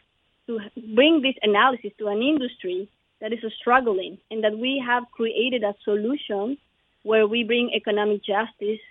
to 0.47 0.59
bring 0.97 1.21
this 1.21 1.37
analysis 1.41 1.91
to 1.99 2.07
an 2.07 2.21
industry 2.21 2.89
that 3.21 3.31
is 3.31 3.39
struggling 3.61 4.17
and 4.29 4.43
that 4.43 4.55
we 4.65 4.83
have 4.85 5.03
created 5.11 5.63
a 5.63 5.73
solution 5.83 6.57
where 7.03 7.25
we 7.33 7.43
bring 7.43 7.71
economic 7.73 8.21
justice 8.33 8.83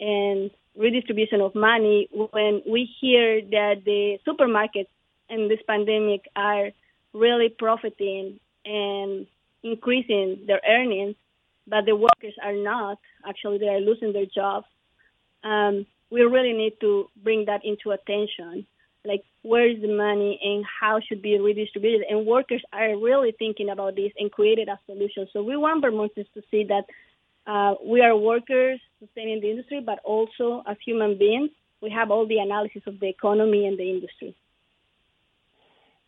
and 0.00 0.50
redistribution 0.76 1.40
of 1.40 1.54
money 1.54 2.08
when 2.12 2.62
we 2.74 2.82
hear 3.00 3.40
that 3.56 3.76
the 3.84 4.18
supermarkets 4.26 4.92
in 5.30 5.48
this 5.48 5.60
pandemic 5.66 6.22
are 6.36 6.70
really 7.14 7.48
profiting 7.48 8.38
and 8.64 9.26
increasing 9.62 10.44
their 10.46 10.60
earnings, 10.68 11.16
but 11.66 11.84
the 11.86 11.96
workers 11.96 12.34
are 12.42 12.54
not. 12.54 12.98
Actually, 13.26 13.58
they 13.58 13.68
are 13.68 13.80
losing 13.80 14.12
their 14.12 14.26
jobs. 14.26 14.66
Um, 15.44 15.86
we 16.10 16.22
really 16.22 16.52
need 16.52 16.74
to 16.80 17.08
bring 17.22 17.46
that 17.46 17.64
into 17.64 17.90
attention. 17.90 18.66
Like, 19.04 19.24
where 19.42 19.68
is 19.68 19.80
the 19.80 19.88
money 19.88 20.38
and 20.42 20.64
how 20.80 21.00
should 21.00 21.22
be 21.22 21.38
redistributed? 21.38 22.06
And 22.08 22.26
workers 22.26 22.62
are 22.72 22.96
really 22.96 23.34
thinking 23.36 23.70
about 23.70 23.96
this 23.96 24.12
and 24.18 24.30
created 24.30 24.68
a 24.68 24.78
solution. 24.86 25.26
So 25.32 25.42
we 25.42 25.56
want 25.56 25.82
Vermonters 25.82 26.26
to 26.34 26.42
see 26.50 26.64
that 26.64 26.84
uh, 27.46 27.74
we 27.84 28.00
are 28.00 28.16
workers 28.16 28.80
sustaining 29.00 29.40
the 29.40 29.50
industry, 29.50 29.80
but 29.84 29.98
also 30.04 30.62
as 30.66 30.76
human 30.84 31.18
beings, 31.18 31.50
we 31.80 31.90
have 31.90 32.12
all 32.12 32.26
the 32.26 32.38
analysis 32.38 32.82
of 32.86 33.00
the 33.00 33.08
economy 33.08 33.66
and 33.66 33.76
the 33.76 33.90
industry. 33.90 34.36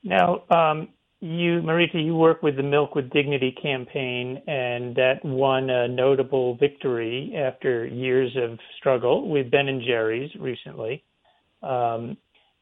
Now, 0.05 0.45
um, 0.51 0.91
you, 1.21 1.63
Marita, 1.63 2.05
you 2.05 2.15
work 2.15 2.43
with 2.43 2.57
the 2.57 2.63
Milk 2.63 2.95
with 2.95 3.11
Dignity 3.11 3.55
campaign, 3.63 4.43
and 4.47 4.95
that 4.97 5.25
won 5.25 5.71
a 5.71 5.89
notable 5.89 6.57
victory 6.57 7.35
after 7.37 7.87
years 7.87 8.37
of 8.37 8.59
struggle 8.79 9.29
with 9.29 9.51
Ben 9.51 9.69
and 9.69 9.83
Jerry's 9.83 10.31
recently. 10.39 11.03
Um, 11.63 12.17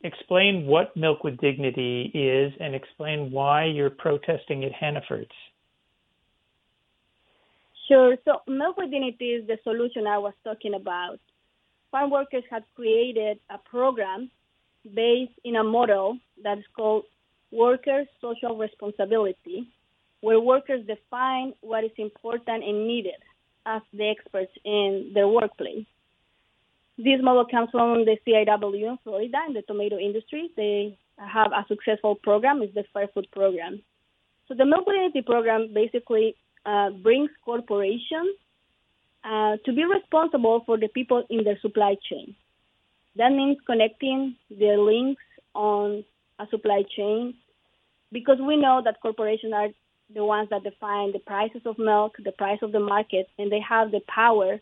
explain 0.04 0.66
what 0.66 0.96
Milk 0.96 1.24
with 1.24 1.38
Dignity 1.38 2.10
is, 2.14 2.52
and 2.60 2.74
explain 2.74 3.32
why 3.32 3.64
you're 3.64 3.90
protesting 3.90 4.64
at 4.64 4.72
Hannaford's. 4.72 5.30
Sure. 7.88 8.16
So, 8.24 8.38
Milk 8.46 8.76
with 8.76 8.90
Dignity 8.90 9.30
is 9.30 9.46
the 9.46 9.58
solution 9.64 10.06
I 10.06 10.18
was 10.18 10.34
talking 10.44 10.74
about. 10.74 11.18
Farm 11.90 12.10
workers 12.10 12.44
have 12.50 12.62
created 12.74 13.38
a 13.50 13.58
program 13.58 14.30
based 14.84 15.32
in 15.44 15.56
a 15.56 15.64
model 15.64 16.18
that 16.42 16.58
is 16.58 16.64
called 16.74 17.04
workers' 17.52 18.08
social 18.20 18.56
responsibility, 18.56 19.68
where 20.20 20.40
workers 20.40 20.84
define 20.86 21.52
what 21.60 21.84
is 21.84 21.90
important 21.98 22.64
and 22.64 22.86
needed 22.86 23.20
as 23.66 23.82
the 23.92 24.08
experts 24.08 24.52
in 24.64 25.12
their 25.14 25.28
workplace. 25.28 25.86
This 26.98 27.20
model 27.22 27.46
comes 27.46 27.70
from 27.70 28.04
the 28.04 28.16
CIW 28.26 28.90
in 28.90 28.98
Florida 29.04 29.38
in 29.46 29.54
the 29.54 29.62
tomato 29.62 29.98
industry. 29.98 30.50
They 30.56 30.98
have 31.18 31.52
a 31.52 31.64
successful 31.68 32.16
program, 32.16 32.62
it's 32.62 32.74
the 32.74 32.84
Fair 32.92 33.08
Food 33.08 33.28
Program. 33.32 33.82
So 34.48 34.54
the 34.54 34.64
Milk 34.64 34.86
Dignity 34.86 35.22
Program 35.22 35.72
basically 35.72 36.36
uh, 36.66 36.90
brings 36.90 37.30
corporations 37.44 38.36
uh, 39.24 39.56
to 39.64 39.72
be 39.72 39.84
responsible 39.84 40.62
for 40.66 40.76
the 40.78 40.88
people 40.88 41.24
in 41.30 41.44
their 41.44 41.58
supply 41.60 41.96
chain. 42.08 42.34
That 43.16 43.30
means 43.30 43.58
connecting 43.66 44.36
their 44.50 44.78
links 44.78 45.22
on 45.54 46.04
a 46.38 46.46
supply 46.50 46.82
chain 46.96 47.34
because 48.12 48.38
we 48.38 48.56
know 48.56 48.82
that 48.84 49.00
corporations 49.00 49.52
are 49.52 49.68
the 50.14 50.24
ones 50.24 50.48
that 50.50 50.62
define 50.62 51.12
the 51.12 51.18
prices 51.18 51.62
of 51.64 51.78
milk, 51.78 52.14
the 52.22 52.32
price 52.32 52.58
of 52.62 52.70
the 52.70 52.80
market, 52.80 53.26
and 53.38 53.50
they 53.50 53.60
have 53.66 53.90
the 53.90 54.00
power 54.06 54.60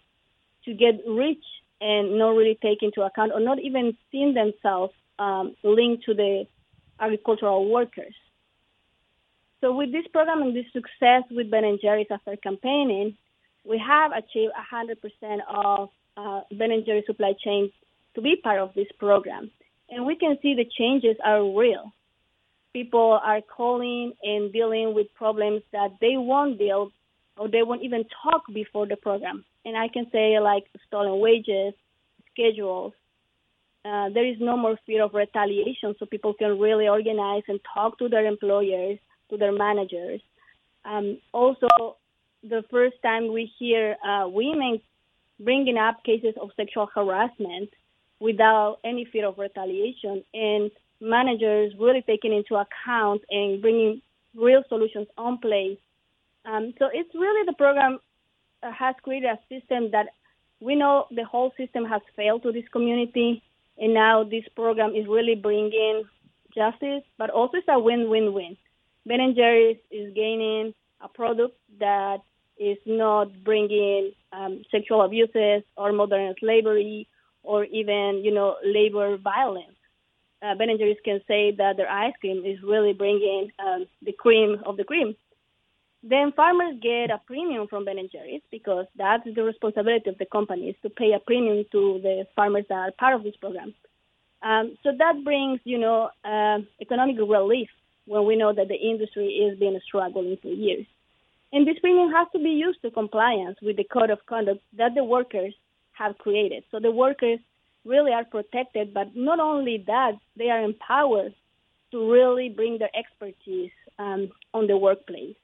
to 0.65 0.75
get 0.75 1.01
rich 1.07 1.43
and 1.81 2.19
not 2.19 2.31
really 2.31 2.59
take 2.63 2.83
into 2.83 3.03
account 3.03 3.33
or 3.35 3.41
not 3.41 3.59
even 3.59 3.97
seeing 4.13 4.35
themselves 4.35 4.93
um, 5.19 5.57
linked 5.65 6.05
to 6.05 6.15
the 6.15 6.47
agricultural 7.01 7.71
workers. 7.71 8.15
So 9.61 9.75
with 9.75 9.93
this 9.93 10.07
program 10.13 10.43
and 10.43 10.57
this 10.57 10.67
success 10.73 11.25
with 11.31 11.51
Ben 11.51 11.65
and 11.65 11.81
Jerry's 11.81 12.07
after 12.11 12.37
campaigning, 12.37 13.17
we 13.65 13.79
have 13.79 14.13
achieved 14.13 14.53
100% 14.73 15.39
of 15.49 15.91
uh, 16.17 16.41
Ben 16.53 16.83
Jerry's 16.87 17.07
supply 17.07 17.35
chain 17.43 17.71
to 18.15 18.23
be 18.23 18.37
part 18.37 18.61
of 18.61 18.73
this 18.75 18.89
program. 18.99 19.51
And 19.91 20.07
we 20.07 20.17
can 20.17 20.39
see 20.41 20.55
the 20.55 20.69
changes 20.79 21.17
are 21.25 21.43
real 21.43 21.93
people 22.73 23.19
are 23.23 23.41
calling 23.41 24.13
and 24.23 24.53
dealing 24.53 24.95
with 24.95 25.07
problems 25.15 25.63
that 25.73 25.91
they 26.01 26.17
won't 26.17 26.59
deal 26.59 26.93
or 27.37 27.49
they 27.49 27.63
won't 27.63 27.83
even 27.83 28.05
talk 28.23 28.43
before 28.53 28.87
the 28.87 28.97
program. 28.97 29.45
And 29.65 29.77
I 29.77 29.89
can 29.89 30.07
say 30.13 30.39
like 30.41 30.65
stolen 30.87 31.21
wages, 31.21 31.75
schedules. 32.33 32.93
Uh, 33.85 34.11
there 34.11 34.27
is 34.27 34.37
no 34.41 34.57
more 34.57 34.79
fear 34.87 35.03
of 35.03 35.15
retaliation, 35.15 35.95
so 35.99 36.05
people 36.05 36.35
can 36.35 36.59
really 36.59 36.87
organize 36.87 37.43
and 37.49 37.59
talk 37.75 37.99
to 37.99 38.09
their 38.09 38.27
employers, 38.27 38.99
to 39.31 39.39
their 39.39 39.53
managers. 39.53 40.21
Um, 40.85 41.19
also, 41.33 41.97
the 42.43 42.63
first 42.71 42.97
time 43.03 43.33
we 43.33 43.51
hear 43.59 43.97
uh, 44.05 44.29
women 44.29 44.81
bringing 45.39 45.79
up 45.79 46.05
cases 46.05 46.35
of 46.41 46.51
sexual 46.57 46.91
harassment 46.95 47.71
without 48.19 48.79
any 48.85 49.07
fear 49.07 49.27
of 49.27 49.39
retaliation, 49.39 50.23
and 50.35 50.71
managers 51.01 51.73
really 51.79 52.03
taking 52.03 52.33
into 52.33 52.57
account 52.57 53.23
and 53.31 53.61
bringing 53.61 54.03
real 54.35 54.63
solutions 54.69 55.09
on 55.17 55.39
place. 55.39 55.79
Um, 56.45 56.75
so 56.79 56.89
it's 56.93 57.15
really 57.15 57.45
the 57.47 57.55
program 57.55 57.99
uh, 58.63 58.71
has 58.73 58.95
created 59.03 59.31
a 59.31 59.39
system 59.49 59.91
that 59.93 60.07
we 60.61 60.75
know 60.75 61.07
the 61.11 61.25
whole 61.25 61.53
system 61.57 61.85
has 61.87 62.03
failed 62.15 62.43
to 62.43 62.53
this 62.53 62.69
community, 62.71 63.43
and 63.79 63.95
now 63.95 64.25
this 64.25 64.45
program 64.55 64.95
is 64.95 65.07
really 65.07 65.35
bringing 65.35 66.05
justice, 66.55 67.03
but 67.17 67.31
also 67.31 67.59
it's 67.59 67.67
a 67.69 67.79
win-win-win. 67.79 68.57
Ben 69.07 69.21
and 69.21 69.35
Jerry's 69.35 69.79
is 69.91 70.13
gaining 70.15 70.75
a 71.01 71.09
product 71.09 71.57
that 71.79 72.19
is 72.59 72.77
not 72.85 73.43
bringing 73.43 74.13
um, 74.33 74.63
sexual 74.71 75.01
abuses 75.03 75.63
or 75.77 75.93
modern 75.93 76.35
slavery 76.39 77.09
or 77.43 77.65
even, 77.65 78.21
you 78.23 78.33
know, 78.33 78.57
labor 78.63 79.17
violence 79.17 79.80
uh, 80.43 80.55
Ben 80.55 80.77
& 80.77 80.79
Jerry's 80.79 80.97
can 81.05 81.21
say 81.29 81.53
that 81.57 81.77
their 81.77 81.91
ice 81.91 82.15
cream 82.21 82.45
is 82.45 82.59
really 82.63 82.93
bringing 82.93 83.51
um, 83.59 83.87
the 84.03 84.13
cream 84.13 84.57
of 84.65 84.77
the 84.77 84.85
cream. 84.85 85.15
Then 86.03 86.33
farmers 86.33 86.77
get 86.81 87.11
a 87.11 87.21
premium 87.27 87.67
from 87.69 87.85
Ben 87.85 88.09
& 88.09 88.13
Jerry's 88.13 88.43
because 88.51 88.87
that's 88.97 89.25
the 89.25 89.43
responsibility 89.43 90.09
of 90.09 90.19
the 90.19 90.25
companies 90.25 90.75
to 90.83 90.89
pay 90.89 91.13
a 91.13 91.19
premium 91.19 91.65
to 91.73 92.01
the 92.03 92.27
farmers 92.35 92.65
that 92.69 92.75
are 92.75 92.93
part 92.93 93.15
of 93.15 93.23
this 93.23 93.37
program. 93.37 93.75
Um, 94.43 94.79
so 94.83 94.93
that 94.97 95.23
brings, 95.23 95.61
you 95.65 95.79
know, 95.79 96.09
uh, 96.25 96.61
economic 96.81 97.17
relief 97.19 97.69
when 98.07 98.25
we 98.25 98.37
know 98.37 98.53
that 98.53 98.69
the 98.69 98.75
industry 98.75 99.27
is 99.27 99.59
been 99.59 99.79
struggling 99.87 100.39
for 100.41 100.49
years. 100.49 100.87
And 101.53 101.67
this 101.67 101.79
premium 101.81 102.11
has 102.13 102.29
to 102.33 102.39
be 102.39 102.51
used 102.51 102.81
to 102.83 102.91
compliance 102.91 103.59
with 103.61 103.77
the 103.77 103.85
code 103.85 104.11
of 104.11 104.25
conduct 104.27 104.63
that 104.79 104.95
the 104.95 105.05
workers 105.05 105.53
have 105.93 106.17
created. 106.17 106.65
So 106.71 106.81
the 106.81 106.91
workers 106.91 107.41
really 107.85 108.13
are 108.13 108.25
protected. 108.25 108.95
But 108.95 109.15
not 109.15 109.41
only 109.41 109.85
that, 109.87 110.13
they 110.37 110.51
are 110.51 110.63
empowered 110.63 111.35
to 111.93 112.11
really 112.11 112.49
bring 112.49 112.79
their 112.79 112.95
expertise 112.95 113.73
um, 113.99 114.31
on 114.55 114.67
the 114.67 114.77
workplace. 114.77 115.37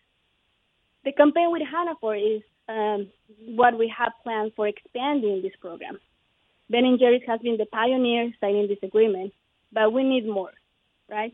The 1.05 1.13
campaign 1.13 1.51
with 1.51 1.63
Hannaford 1.71 2.21
is 2.21 2.43
um, 2.69 3.09
what 3.55 3.79
we 3.79 3.93
have 3.97 4.13
planned 4.23 4.53
for 4.57 4.67
expanding 4.67 5.43
this 5.43 5.53
program. 5.61 5.99
Ben 6.69 6.97
& 6.97 6.99
Jerry's 6.99 7.23
has 7.27 7.41
been 7.41 7.57
the 7.57 7.67
pioneer 7.67 8.33
signing 8.41 8.67
this 8.67 8.79
agreement, 8.83 9.33
but 9.73 9.93
we 9.93 10.03
need 10.03 10.27
more, 10.27 10.51
right? 11.09 11.33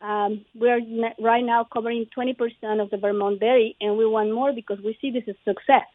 Um, 0.00 0.44
we're 0.54 0.80
right 1.20 1.44
now 1.44 1.64
covering 1.64 2.06
20% 2.16 2.82
of 2.82 2.90
the 2.90 2.96
Vermont 2.96 3.40
dairy, 3.40 3.76
and 3.80 3.96
we 3.96 4.04
want 4.04 4.34
more 4.34 4.52
because 4.52 4.78
we 4.84 4.98
see 5.00 5.10
this 5.10 5.22
as 5.28 5.36
success. 5.44 5.86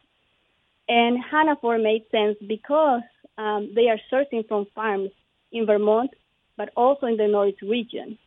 And 0.88 1.22
Hannaford 1.22 1.82
made 1.82 2.04
sense 2.10 2.36
because 2.46 3.02
um, 3.40 3.72
they 3.74 3.88
are 3.88 3.98
sourcing 4.12 4.46
from 4.46 4.66
farms 4.74 5.10
in 5.50 5.64
Vermont, 5.64 6.10
but 6.56 6.68
also 6.76 7.06
in 7.06 7.16
the 7.16 7.26
North 7.26 7.60
region. 7.62 8.18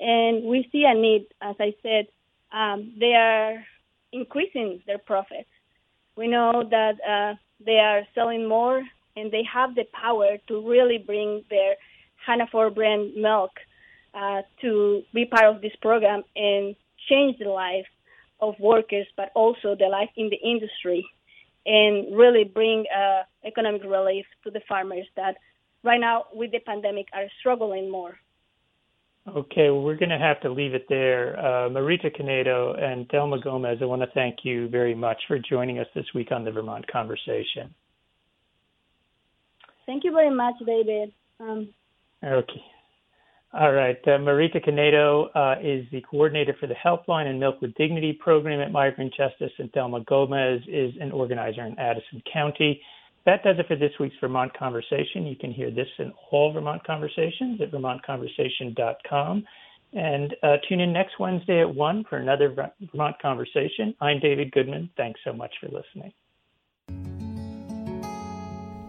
And 0.00 0.44
we 0.44 0.68
see 0.72 0.84
a 0.84 0.94
need, 0.94 1.26
as 1.40 1.56
I 1.60 1.74
said, 1.82 2.06
um, 2.50 2.94
they 2.98 3.14
are 3.14 3.62
increasing 4.12 4.82
their 4.86 4.98
profits. 4.98 5.50
We 6.16 6.28
know 6.28 6.64
that 6.70 6.94
uh, 7.06 7.34
they 7.64 7.78
are 7.78 8.02
selling 8.14 8.48
more 8.48 8.82
and 9.16 9.30
they 9.30 9.44
have 9.52 9.74
the 9.74 9.84
power 9.92 10.38
to 10.48 10.68
really 10.68 10.98
bring 10.98 11.44
their 11.50 11.74
Hannaford 12.26 12.74
brand 12.74 13.14
milk 13.16 13.50
uh, 14.14 14.42
to 14.62 15.02
be 15.12 15.26
part 15.26 15.54
of 15.54 15.60
this 15.60 15.76
program 15.82 16.22
and 16.34 16.74
change 17.08 17.38
the 17.38 17.50
life 17.50 17.86
of 18.40 18.58
workers, 18.58 19.06
but 19.16 19.30
also 19.34 19.76
the 19.78 19.88
life 19.88 20.10
in 20.16 20.30
the 20.30 20.36
industry 20.36 21.06
and 21.66 22.16
really 22.16 22.44
bring 22.44 22.84
uh, 22.94 23.22
economic 23.46 23.82
relief 23.84 24.26
to 24.44 24.50
the 24.50 24.60
farmers 24.68 25.06
that 25.16 25.36
right 25.84 26.00
now 26.00 26.26
with 26.32 26.50
the 26.52 26.60
pandemic 26.60 27.06
are 27.12 27.26
struggling 27.40 27.90
more. 27.90 28.18
Okay, 29.28 29.70
well, 29.70 29.82
we're 29.82 29.96
going 29.96 30.10
to 30.10 30.18
have 30.18 30.40
to 30.40 30.50
leave 30.50 30.74
it 30.74 30.86
there. 30.88 31.38
Uh, 31.38 31.68
Marita 31.68 32.10
Canedo 32.14 32.76
and 32.82 33.08
Thelma 33.08 33.40
Gomez, 33.40 33.78
I 33.80 33.84
want 33.84 34.02
to 34.02 34.08
thank 34.14 34.38
you 34.42 34.68
very 34.68 34.96
much 34.96 35.18
for 35.28 35.38
joining 35.38 35.78
us 35.78 35.86
this 35.94 36.06
week 36.12 36.32
on 36.32 36.44
the 36.44 36.50
Vermont 36.50 36.90
Conversation. 36.90 37.72
Thank 39.86 40.02
you 40.02 40.10
very 40.10 40.34
much, 40.34 40.54
David. 40.66 41.12
Um, 41.38 41.68
okay. 42.24 42.62
All 43.54 43.72
right. 43.72 43.98
Uh, 44.06 44.16
Marita 44.18 44.66
Canedo 44.66 45.28
uh, 45.34 45.60
is 45.60 45.84
the 45.92 46.00
coordinator 46.10 46.56
for 46.58 46.66
the 46.66 46.74
Helpline 46.74 47.26
and 47.26 47.38
Milk 47.38 47.60
with 47.60 47.74
Dignity 47.74 48.14
program 48.14 48.60
at 48.60 48.72
Migrant 48.72 49.12
Justice, 49.14 49.52
and 49.58 49.70
Thelma 49.72 50.00
Gomez 50.04 50.62
is 50.68 50.94
an 51.00 51.12
organizer 51.12 51.66
in 51.66 51.78
Addison 51.78 52.22
County. 52.32 52.80
That 53.26 53.44
does 53.44 53.56
it 53.58 53.68
for 53.68 53.76
this 53.76 53.92
week's 54.00 54.16
Vermont 54.20 54.56
Conversation. 54.56 55.26
You 55.26 55.36
can 55.36 55.52
hear 55.52 55.70
this 55.70 55.86
and 55.98 56.12
all 56.30 56.52
Vermont 56.52 56.82
Conversations 56.84 57.60
at 57.60 57.70
vermontconversation.com. 57.70 59.44
And 59.92 60.34
uh, 60.42 60.56
tune 60.66 60.80
in 60.80 60.92
next 60.92 61.20
Wednesday 61.20 61.60
at 61.60 61.72
1 61.72 62.04
for 62.08 62.16
another 62.16 62.72
Vermont 62.90 63.16
Conversation. 63.20 63.94
I'm 64.00 64.18
David 64.18 64.50
Goodman. 64.52 64.88
Thanks 64.96 65.20
so 65.24 65.34
much 65.34 65.52
for 65.60 65.66
listening. 65.66 66.12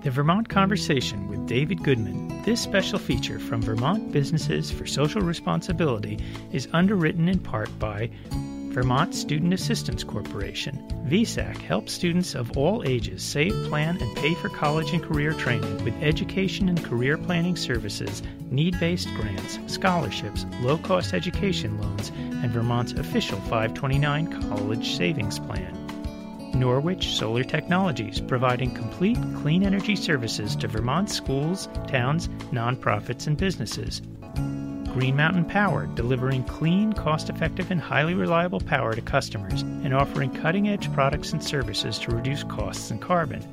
The 0.04 0.12
Vermont 0.12 0.48
Conversation 0.48 1.28
with 1.28 1.46
David 1.48 1.84
Goodman. 1.84 2.33
This 2.44 2.60
special 2.60 3.00
feature 3.00 3.40
from 3.40 3.62
Vermont 3.62 4.12
Businesses 4.12 4.70
for 4.70 4.86
Social 4.86 5.22
Responsibility 5.22 6.20
is 6.52 6.68
underwritten 6.74 7.30
in 7.30 7.40
part 7.40 7.70
by 7.80 8.10
Vermont 8.32 9.16
Student 9.16 9.54
Assistance 9.54 10.04
Corporation. 10.04 10.78
VSAC 11.08 11.56
helps 11.60 11.94
students 11.94 12.36
of 12.36 12.58
all 12.58 12.84
ages 12.86 13.24
save, 13.24 13.54
plan, 13.70 13.98
and 14.02 14.18
pay 14.18 14.34
for 14.34 14.50
college 14.50 14.92
and 14.92 15.02
career 15.02 15.32
training 15.32 15.86
with 15.86 15.96
education 16.04 16.68
and 16.68 16.84
career 16.84 17.18
planning 17.18 17.56
services, 17.56 18.22
need 18.52 18.78
based 18.78 19.08
grants, 19.16 19.58
scholarships, 19.68 20.46
low 20.60 20.78
cost 20.78 21.14
education 21.14 21.80
loans, 21.80 22.10
and 22.18 22.52
Vermont's 22.52 22.92
official 22.92 23.40
529 23.40 24.50
College 24.50 24.98
Savings 24.98 25.40
Plan. 25.40 25.83
Norwich 26.56 27.16
Solar 27.16 27.44
Technologies, 27.44 28.22
providing 28.22 28.74
complete 28.74 29.18
clean 29.42 29.64
energy 29.64 29.96
services 29.96 30.56
to 30.58 30.68
Vermont 30.68 31.10
schools, 31.10 31.68
towns, 31.88 32.28
nonprofits, 32.52 33.28
and 33.28 33.36
businesses. 33.36 34.02
Green 34.94 35.16
Mountain 35.16 35.46
Power, 35.46 35.88
delivering 35.88 36.44
clean, 36.44 36.94
cost 36.94 37.30
effective, 37.30 37.72
and 37.72 37.82
highly 37.82 38.14
reliable 38.14 38.60
power 38.60 38.94
to 38.94 39.02
customers 39.02 39.64
and 39.64 39.92
offering 39.94 40.30
cutting 40.30 40.70
edge 40.70 40.94
products 40.94 41.34
and 41.34 41.44
services 41.44 41.98
to 41.98 42.12
reduce 42.12 42.44
costs 42.44 42.92
and 42.92 43.02
carbon. 43.02 43.44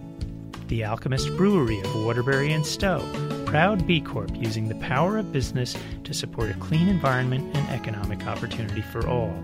The 0.68 0.84
Alchemist 0.84 1.34
Brewery 1.38 1.80
of 1.80 2.04
Waterbury 2.04 2.52
and 2.52 2.64
Stowe, 2.64 3.00
proud 3.46 3.86
B 3.86 4.02
Corp 4.02 4.30
using 4.36 4.68
the 4.68 4.74
power 4.76 5.16
of 5.16 5.32
business 5.32 5.74
to 6.04 6.12
support 6.12 6.50
a 6.50 6.54
clean 6.54 6.88
environment 6.88 7.56
and 7.56 7.68
economic 7.70 8.26
opportunity 8.26 8.82
for 8.82 9.08
all. 9.08 9.34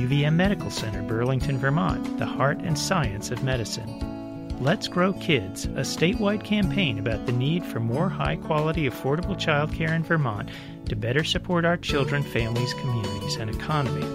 UVM 0.00 0.34
Medical 0.34 0.70
Center, 0.70 1.02
Burlington, 1.02 1.58
Vermont, 1.58 2.18
the 2.18 2.24
heart 2.24 2.58
and 2.60 2.78
science 2.78 3.30
of 3.30 3.44
medicine. 3.44 4.56
Let's 4.58 4.88
Grow 4.88 5.12
Kids, 5.12 5.66
a 5.66 5.82
statewide 5.82 6.42
campaign 6.42 6.98
about 6.98 7.26
the 7.26 7.32
need 7.32 7.66
for 7.66 7.80
more 7.80 8.08
high 8.08 8.36
quality, 8.36 8.88
affordable 8.88 9.36
childcare 9.36 9.94
in 9.94 10.02
Vermont 10.02 10.48
to 10.88 10.96
better 10.96 11.22
support 11.22 11.66
our 11.66 11.76
children, 11.76 12.22
families, 12.22 12.72
communities, 12.74 13.36
and 13.36 13.50
economy. 13.50 14.06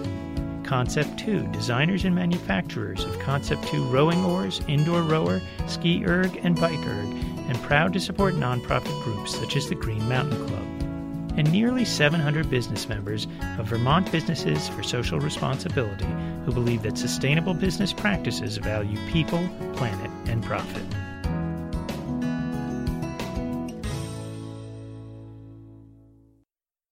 Concept 0.64 1.20
2 1.20 1.46
Designers 1.52 2.04
and 2.04 2.16
manufacturers 2.16 3.04
of 3.04 3.16
Concept 3.20 3.62
2 3.68 3.84
rowing 3.84 4.24
oars, 4.24 4.62
indoor 4.66 5.02
rower, 5.02 5.40
ski 5.68 6.04
erg, 6.04 6.40
and 6.42 6.60
bike 6.60 6.84
erg, 6.84 7.06
and 7.48 7.62
proud 7.62 7.92
to 7.92 8.00
support 8.00 8.34
nonprofit 8.34 9.04
groups 9.04 9.36
such 9.36 9.54
as 9.54 9.68
the 9.68 9.76
Green 9.76 10.08
Mountain 10.08 10.48
Club. 10.48 10.65
And 11.36 11.52
nearly 11.52 11.84
700 11.84 12.48
business 12.48 12.88
members 12.88 13.26
of 13.58 13.66
Vermont 13.66 14.10
Businesses 14.10 14.68
for 14.68 14.82
Social 14.82 15.20
Responsibility 15.20 16.06
who 16.44 16.52
believe 16.52 16.82
that 16.82 16.96
sustainable 16.96 17.54
business 17.54 17.92
practices 17.92 18.56
value 18.56 18.98
people, 19.10 19.46
planet, 19.74 20.10
and 20.28 20.42
profit. 20.42 20.84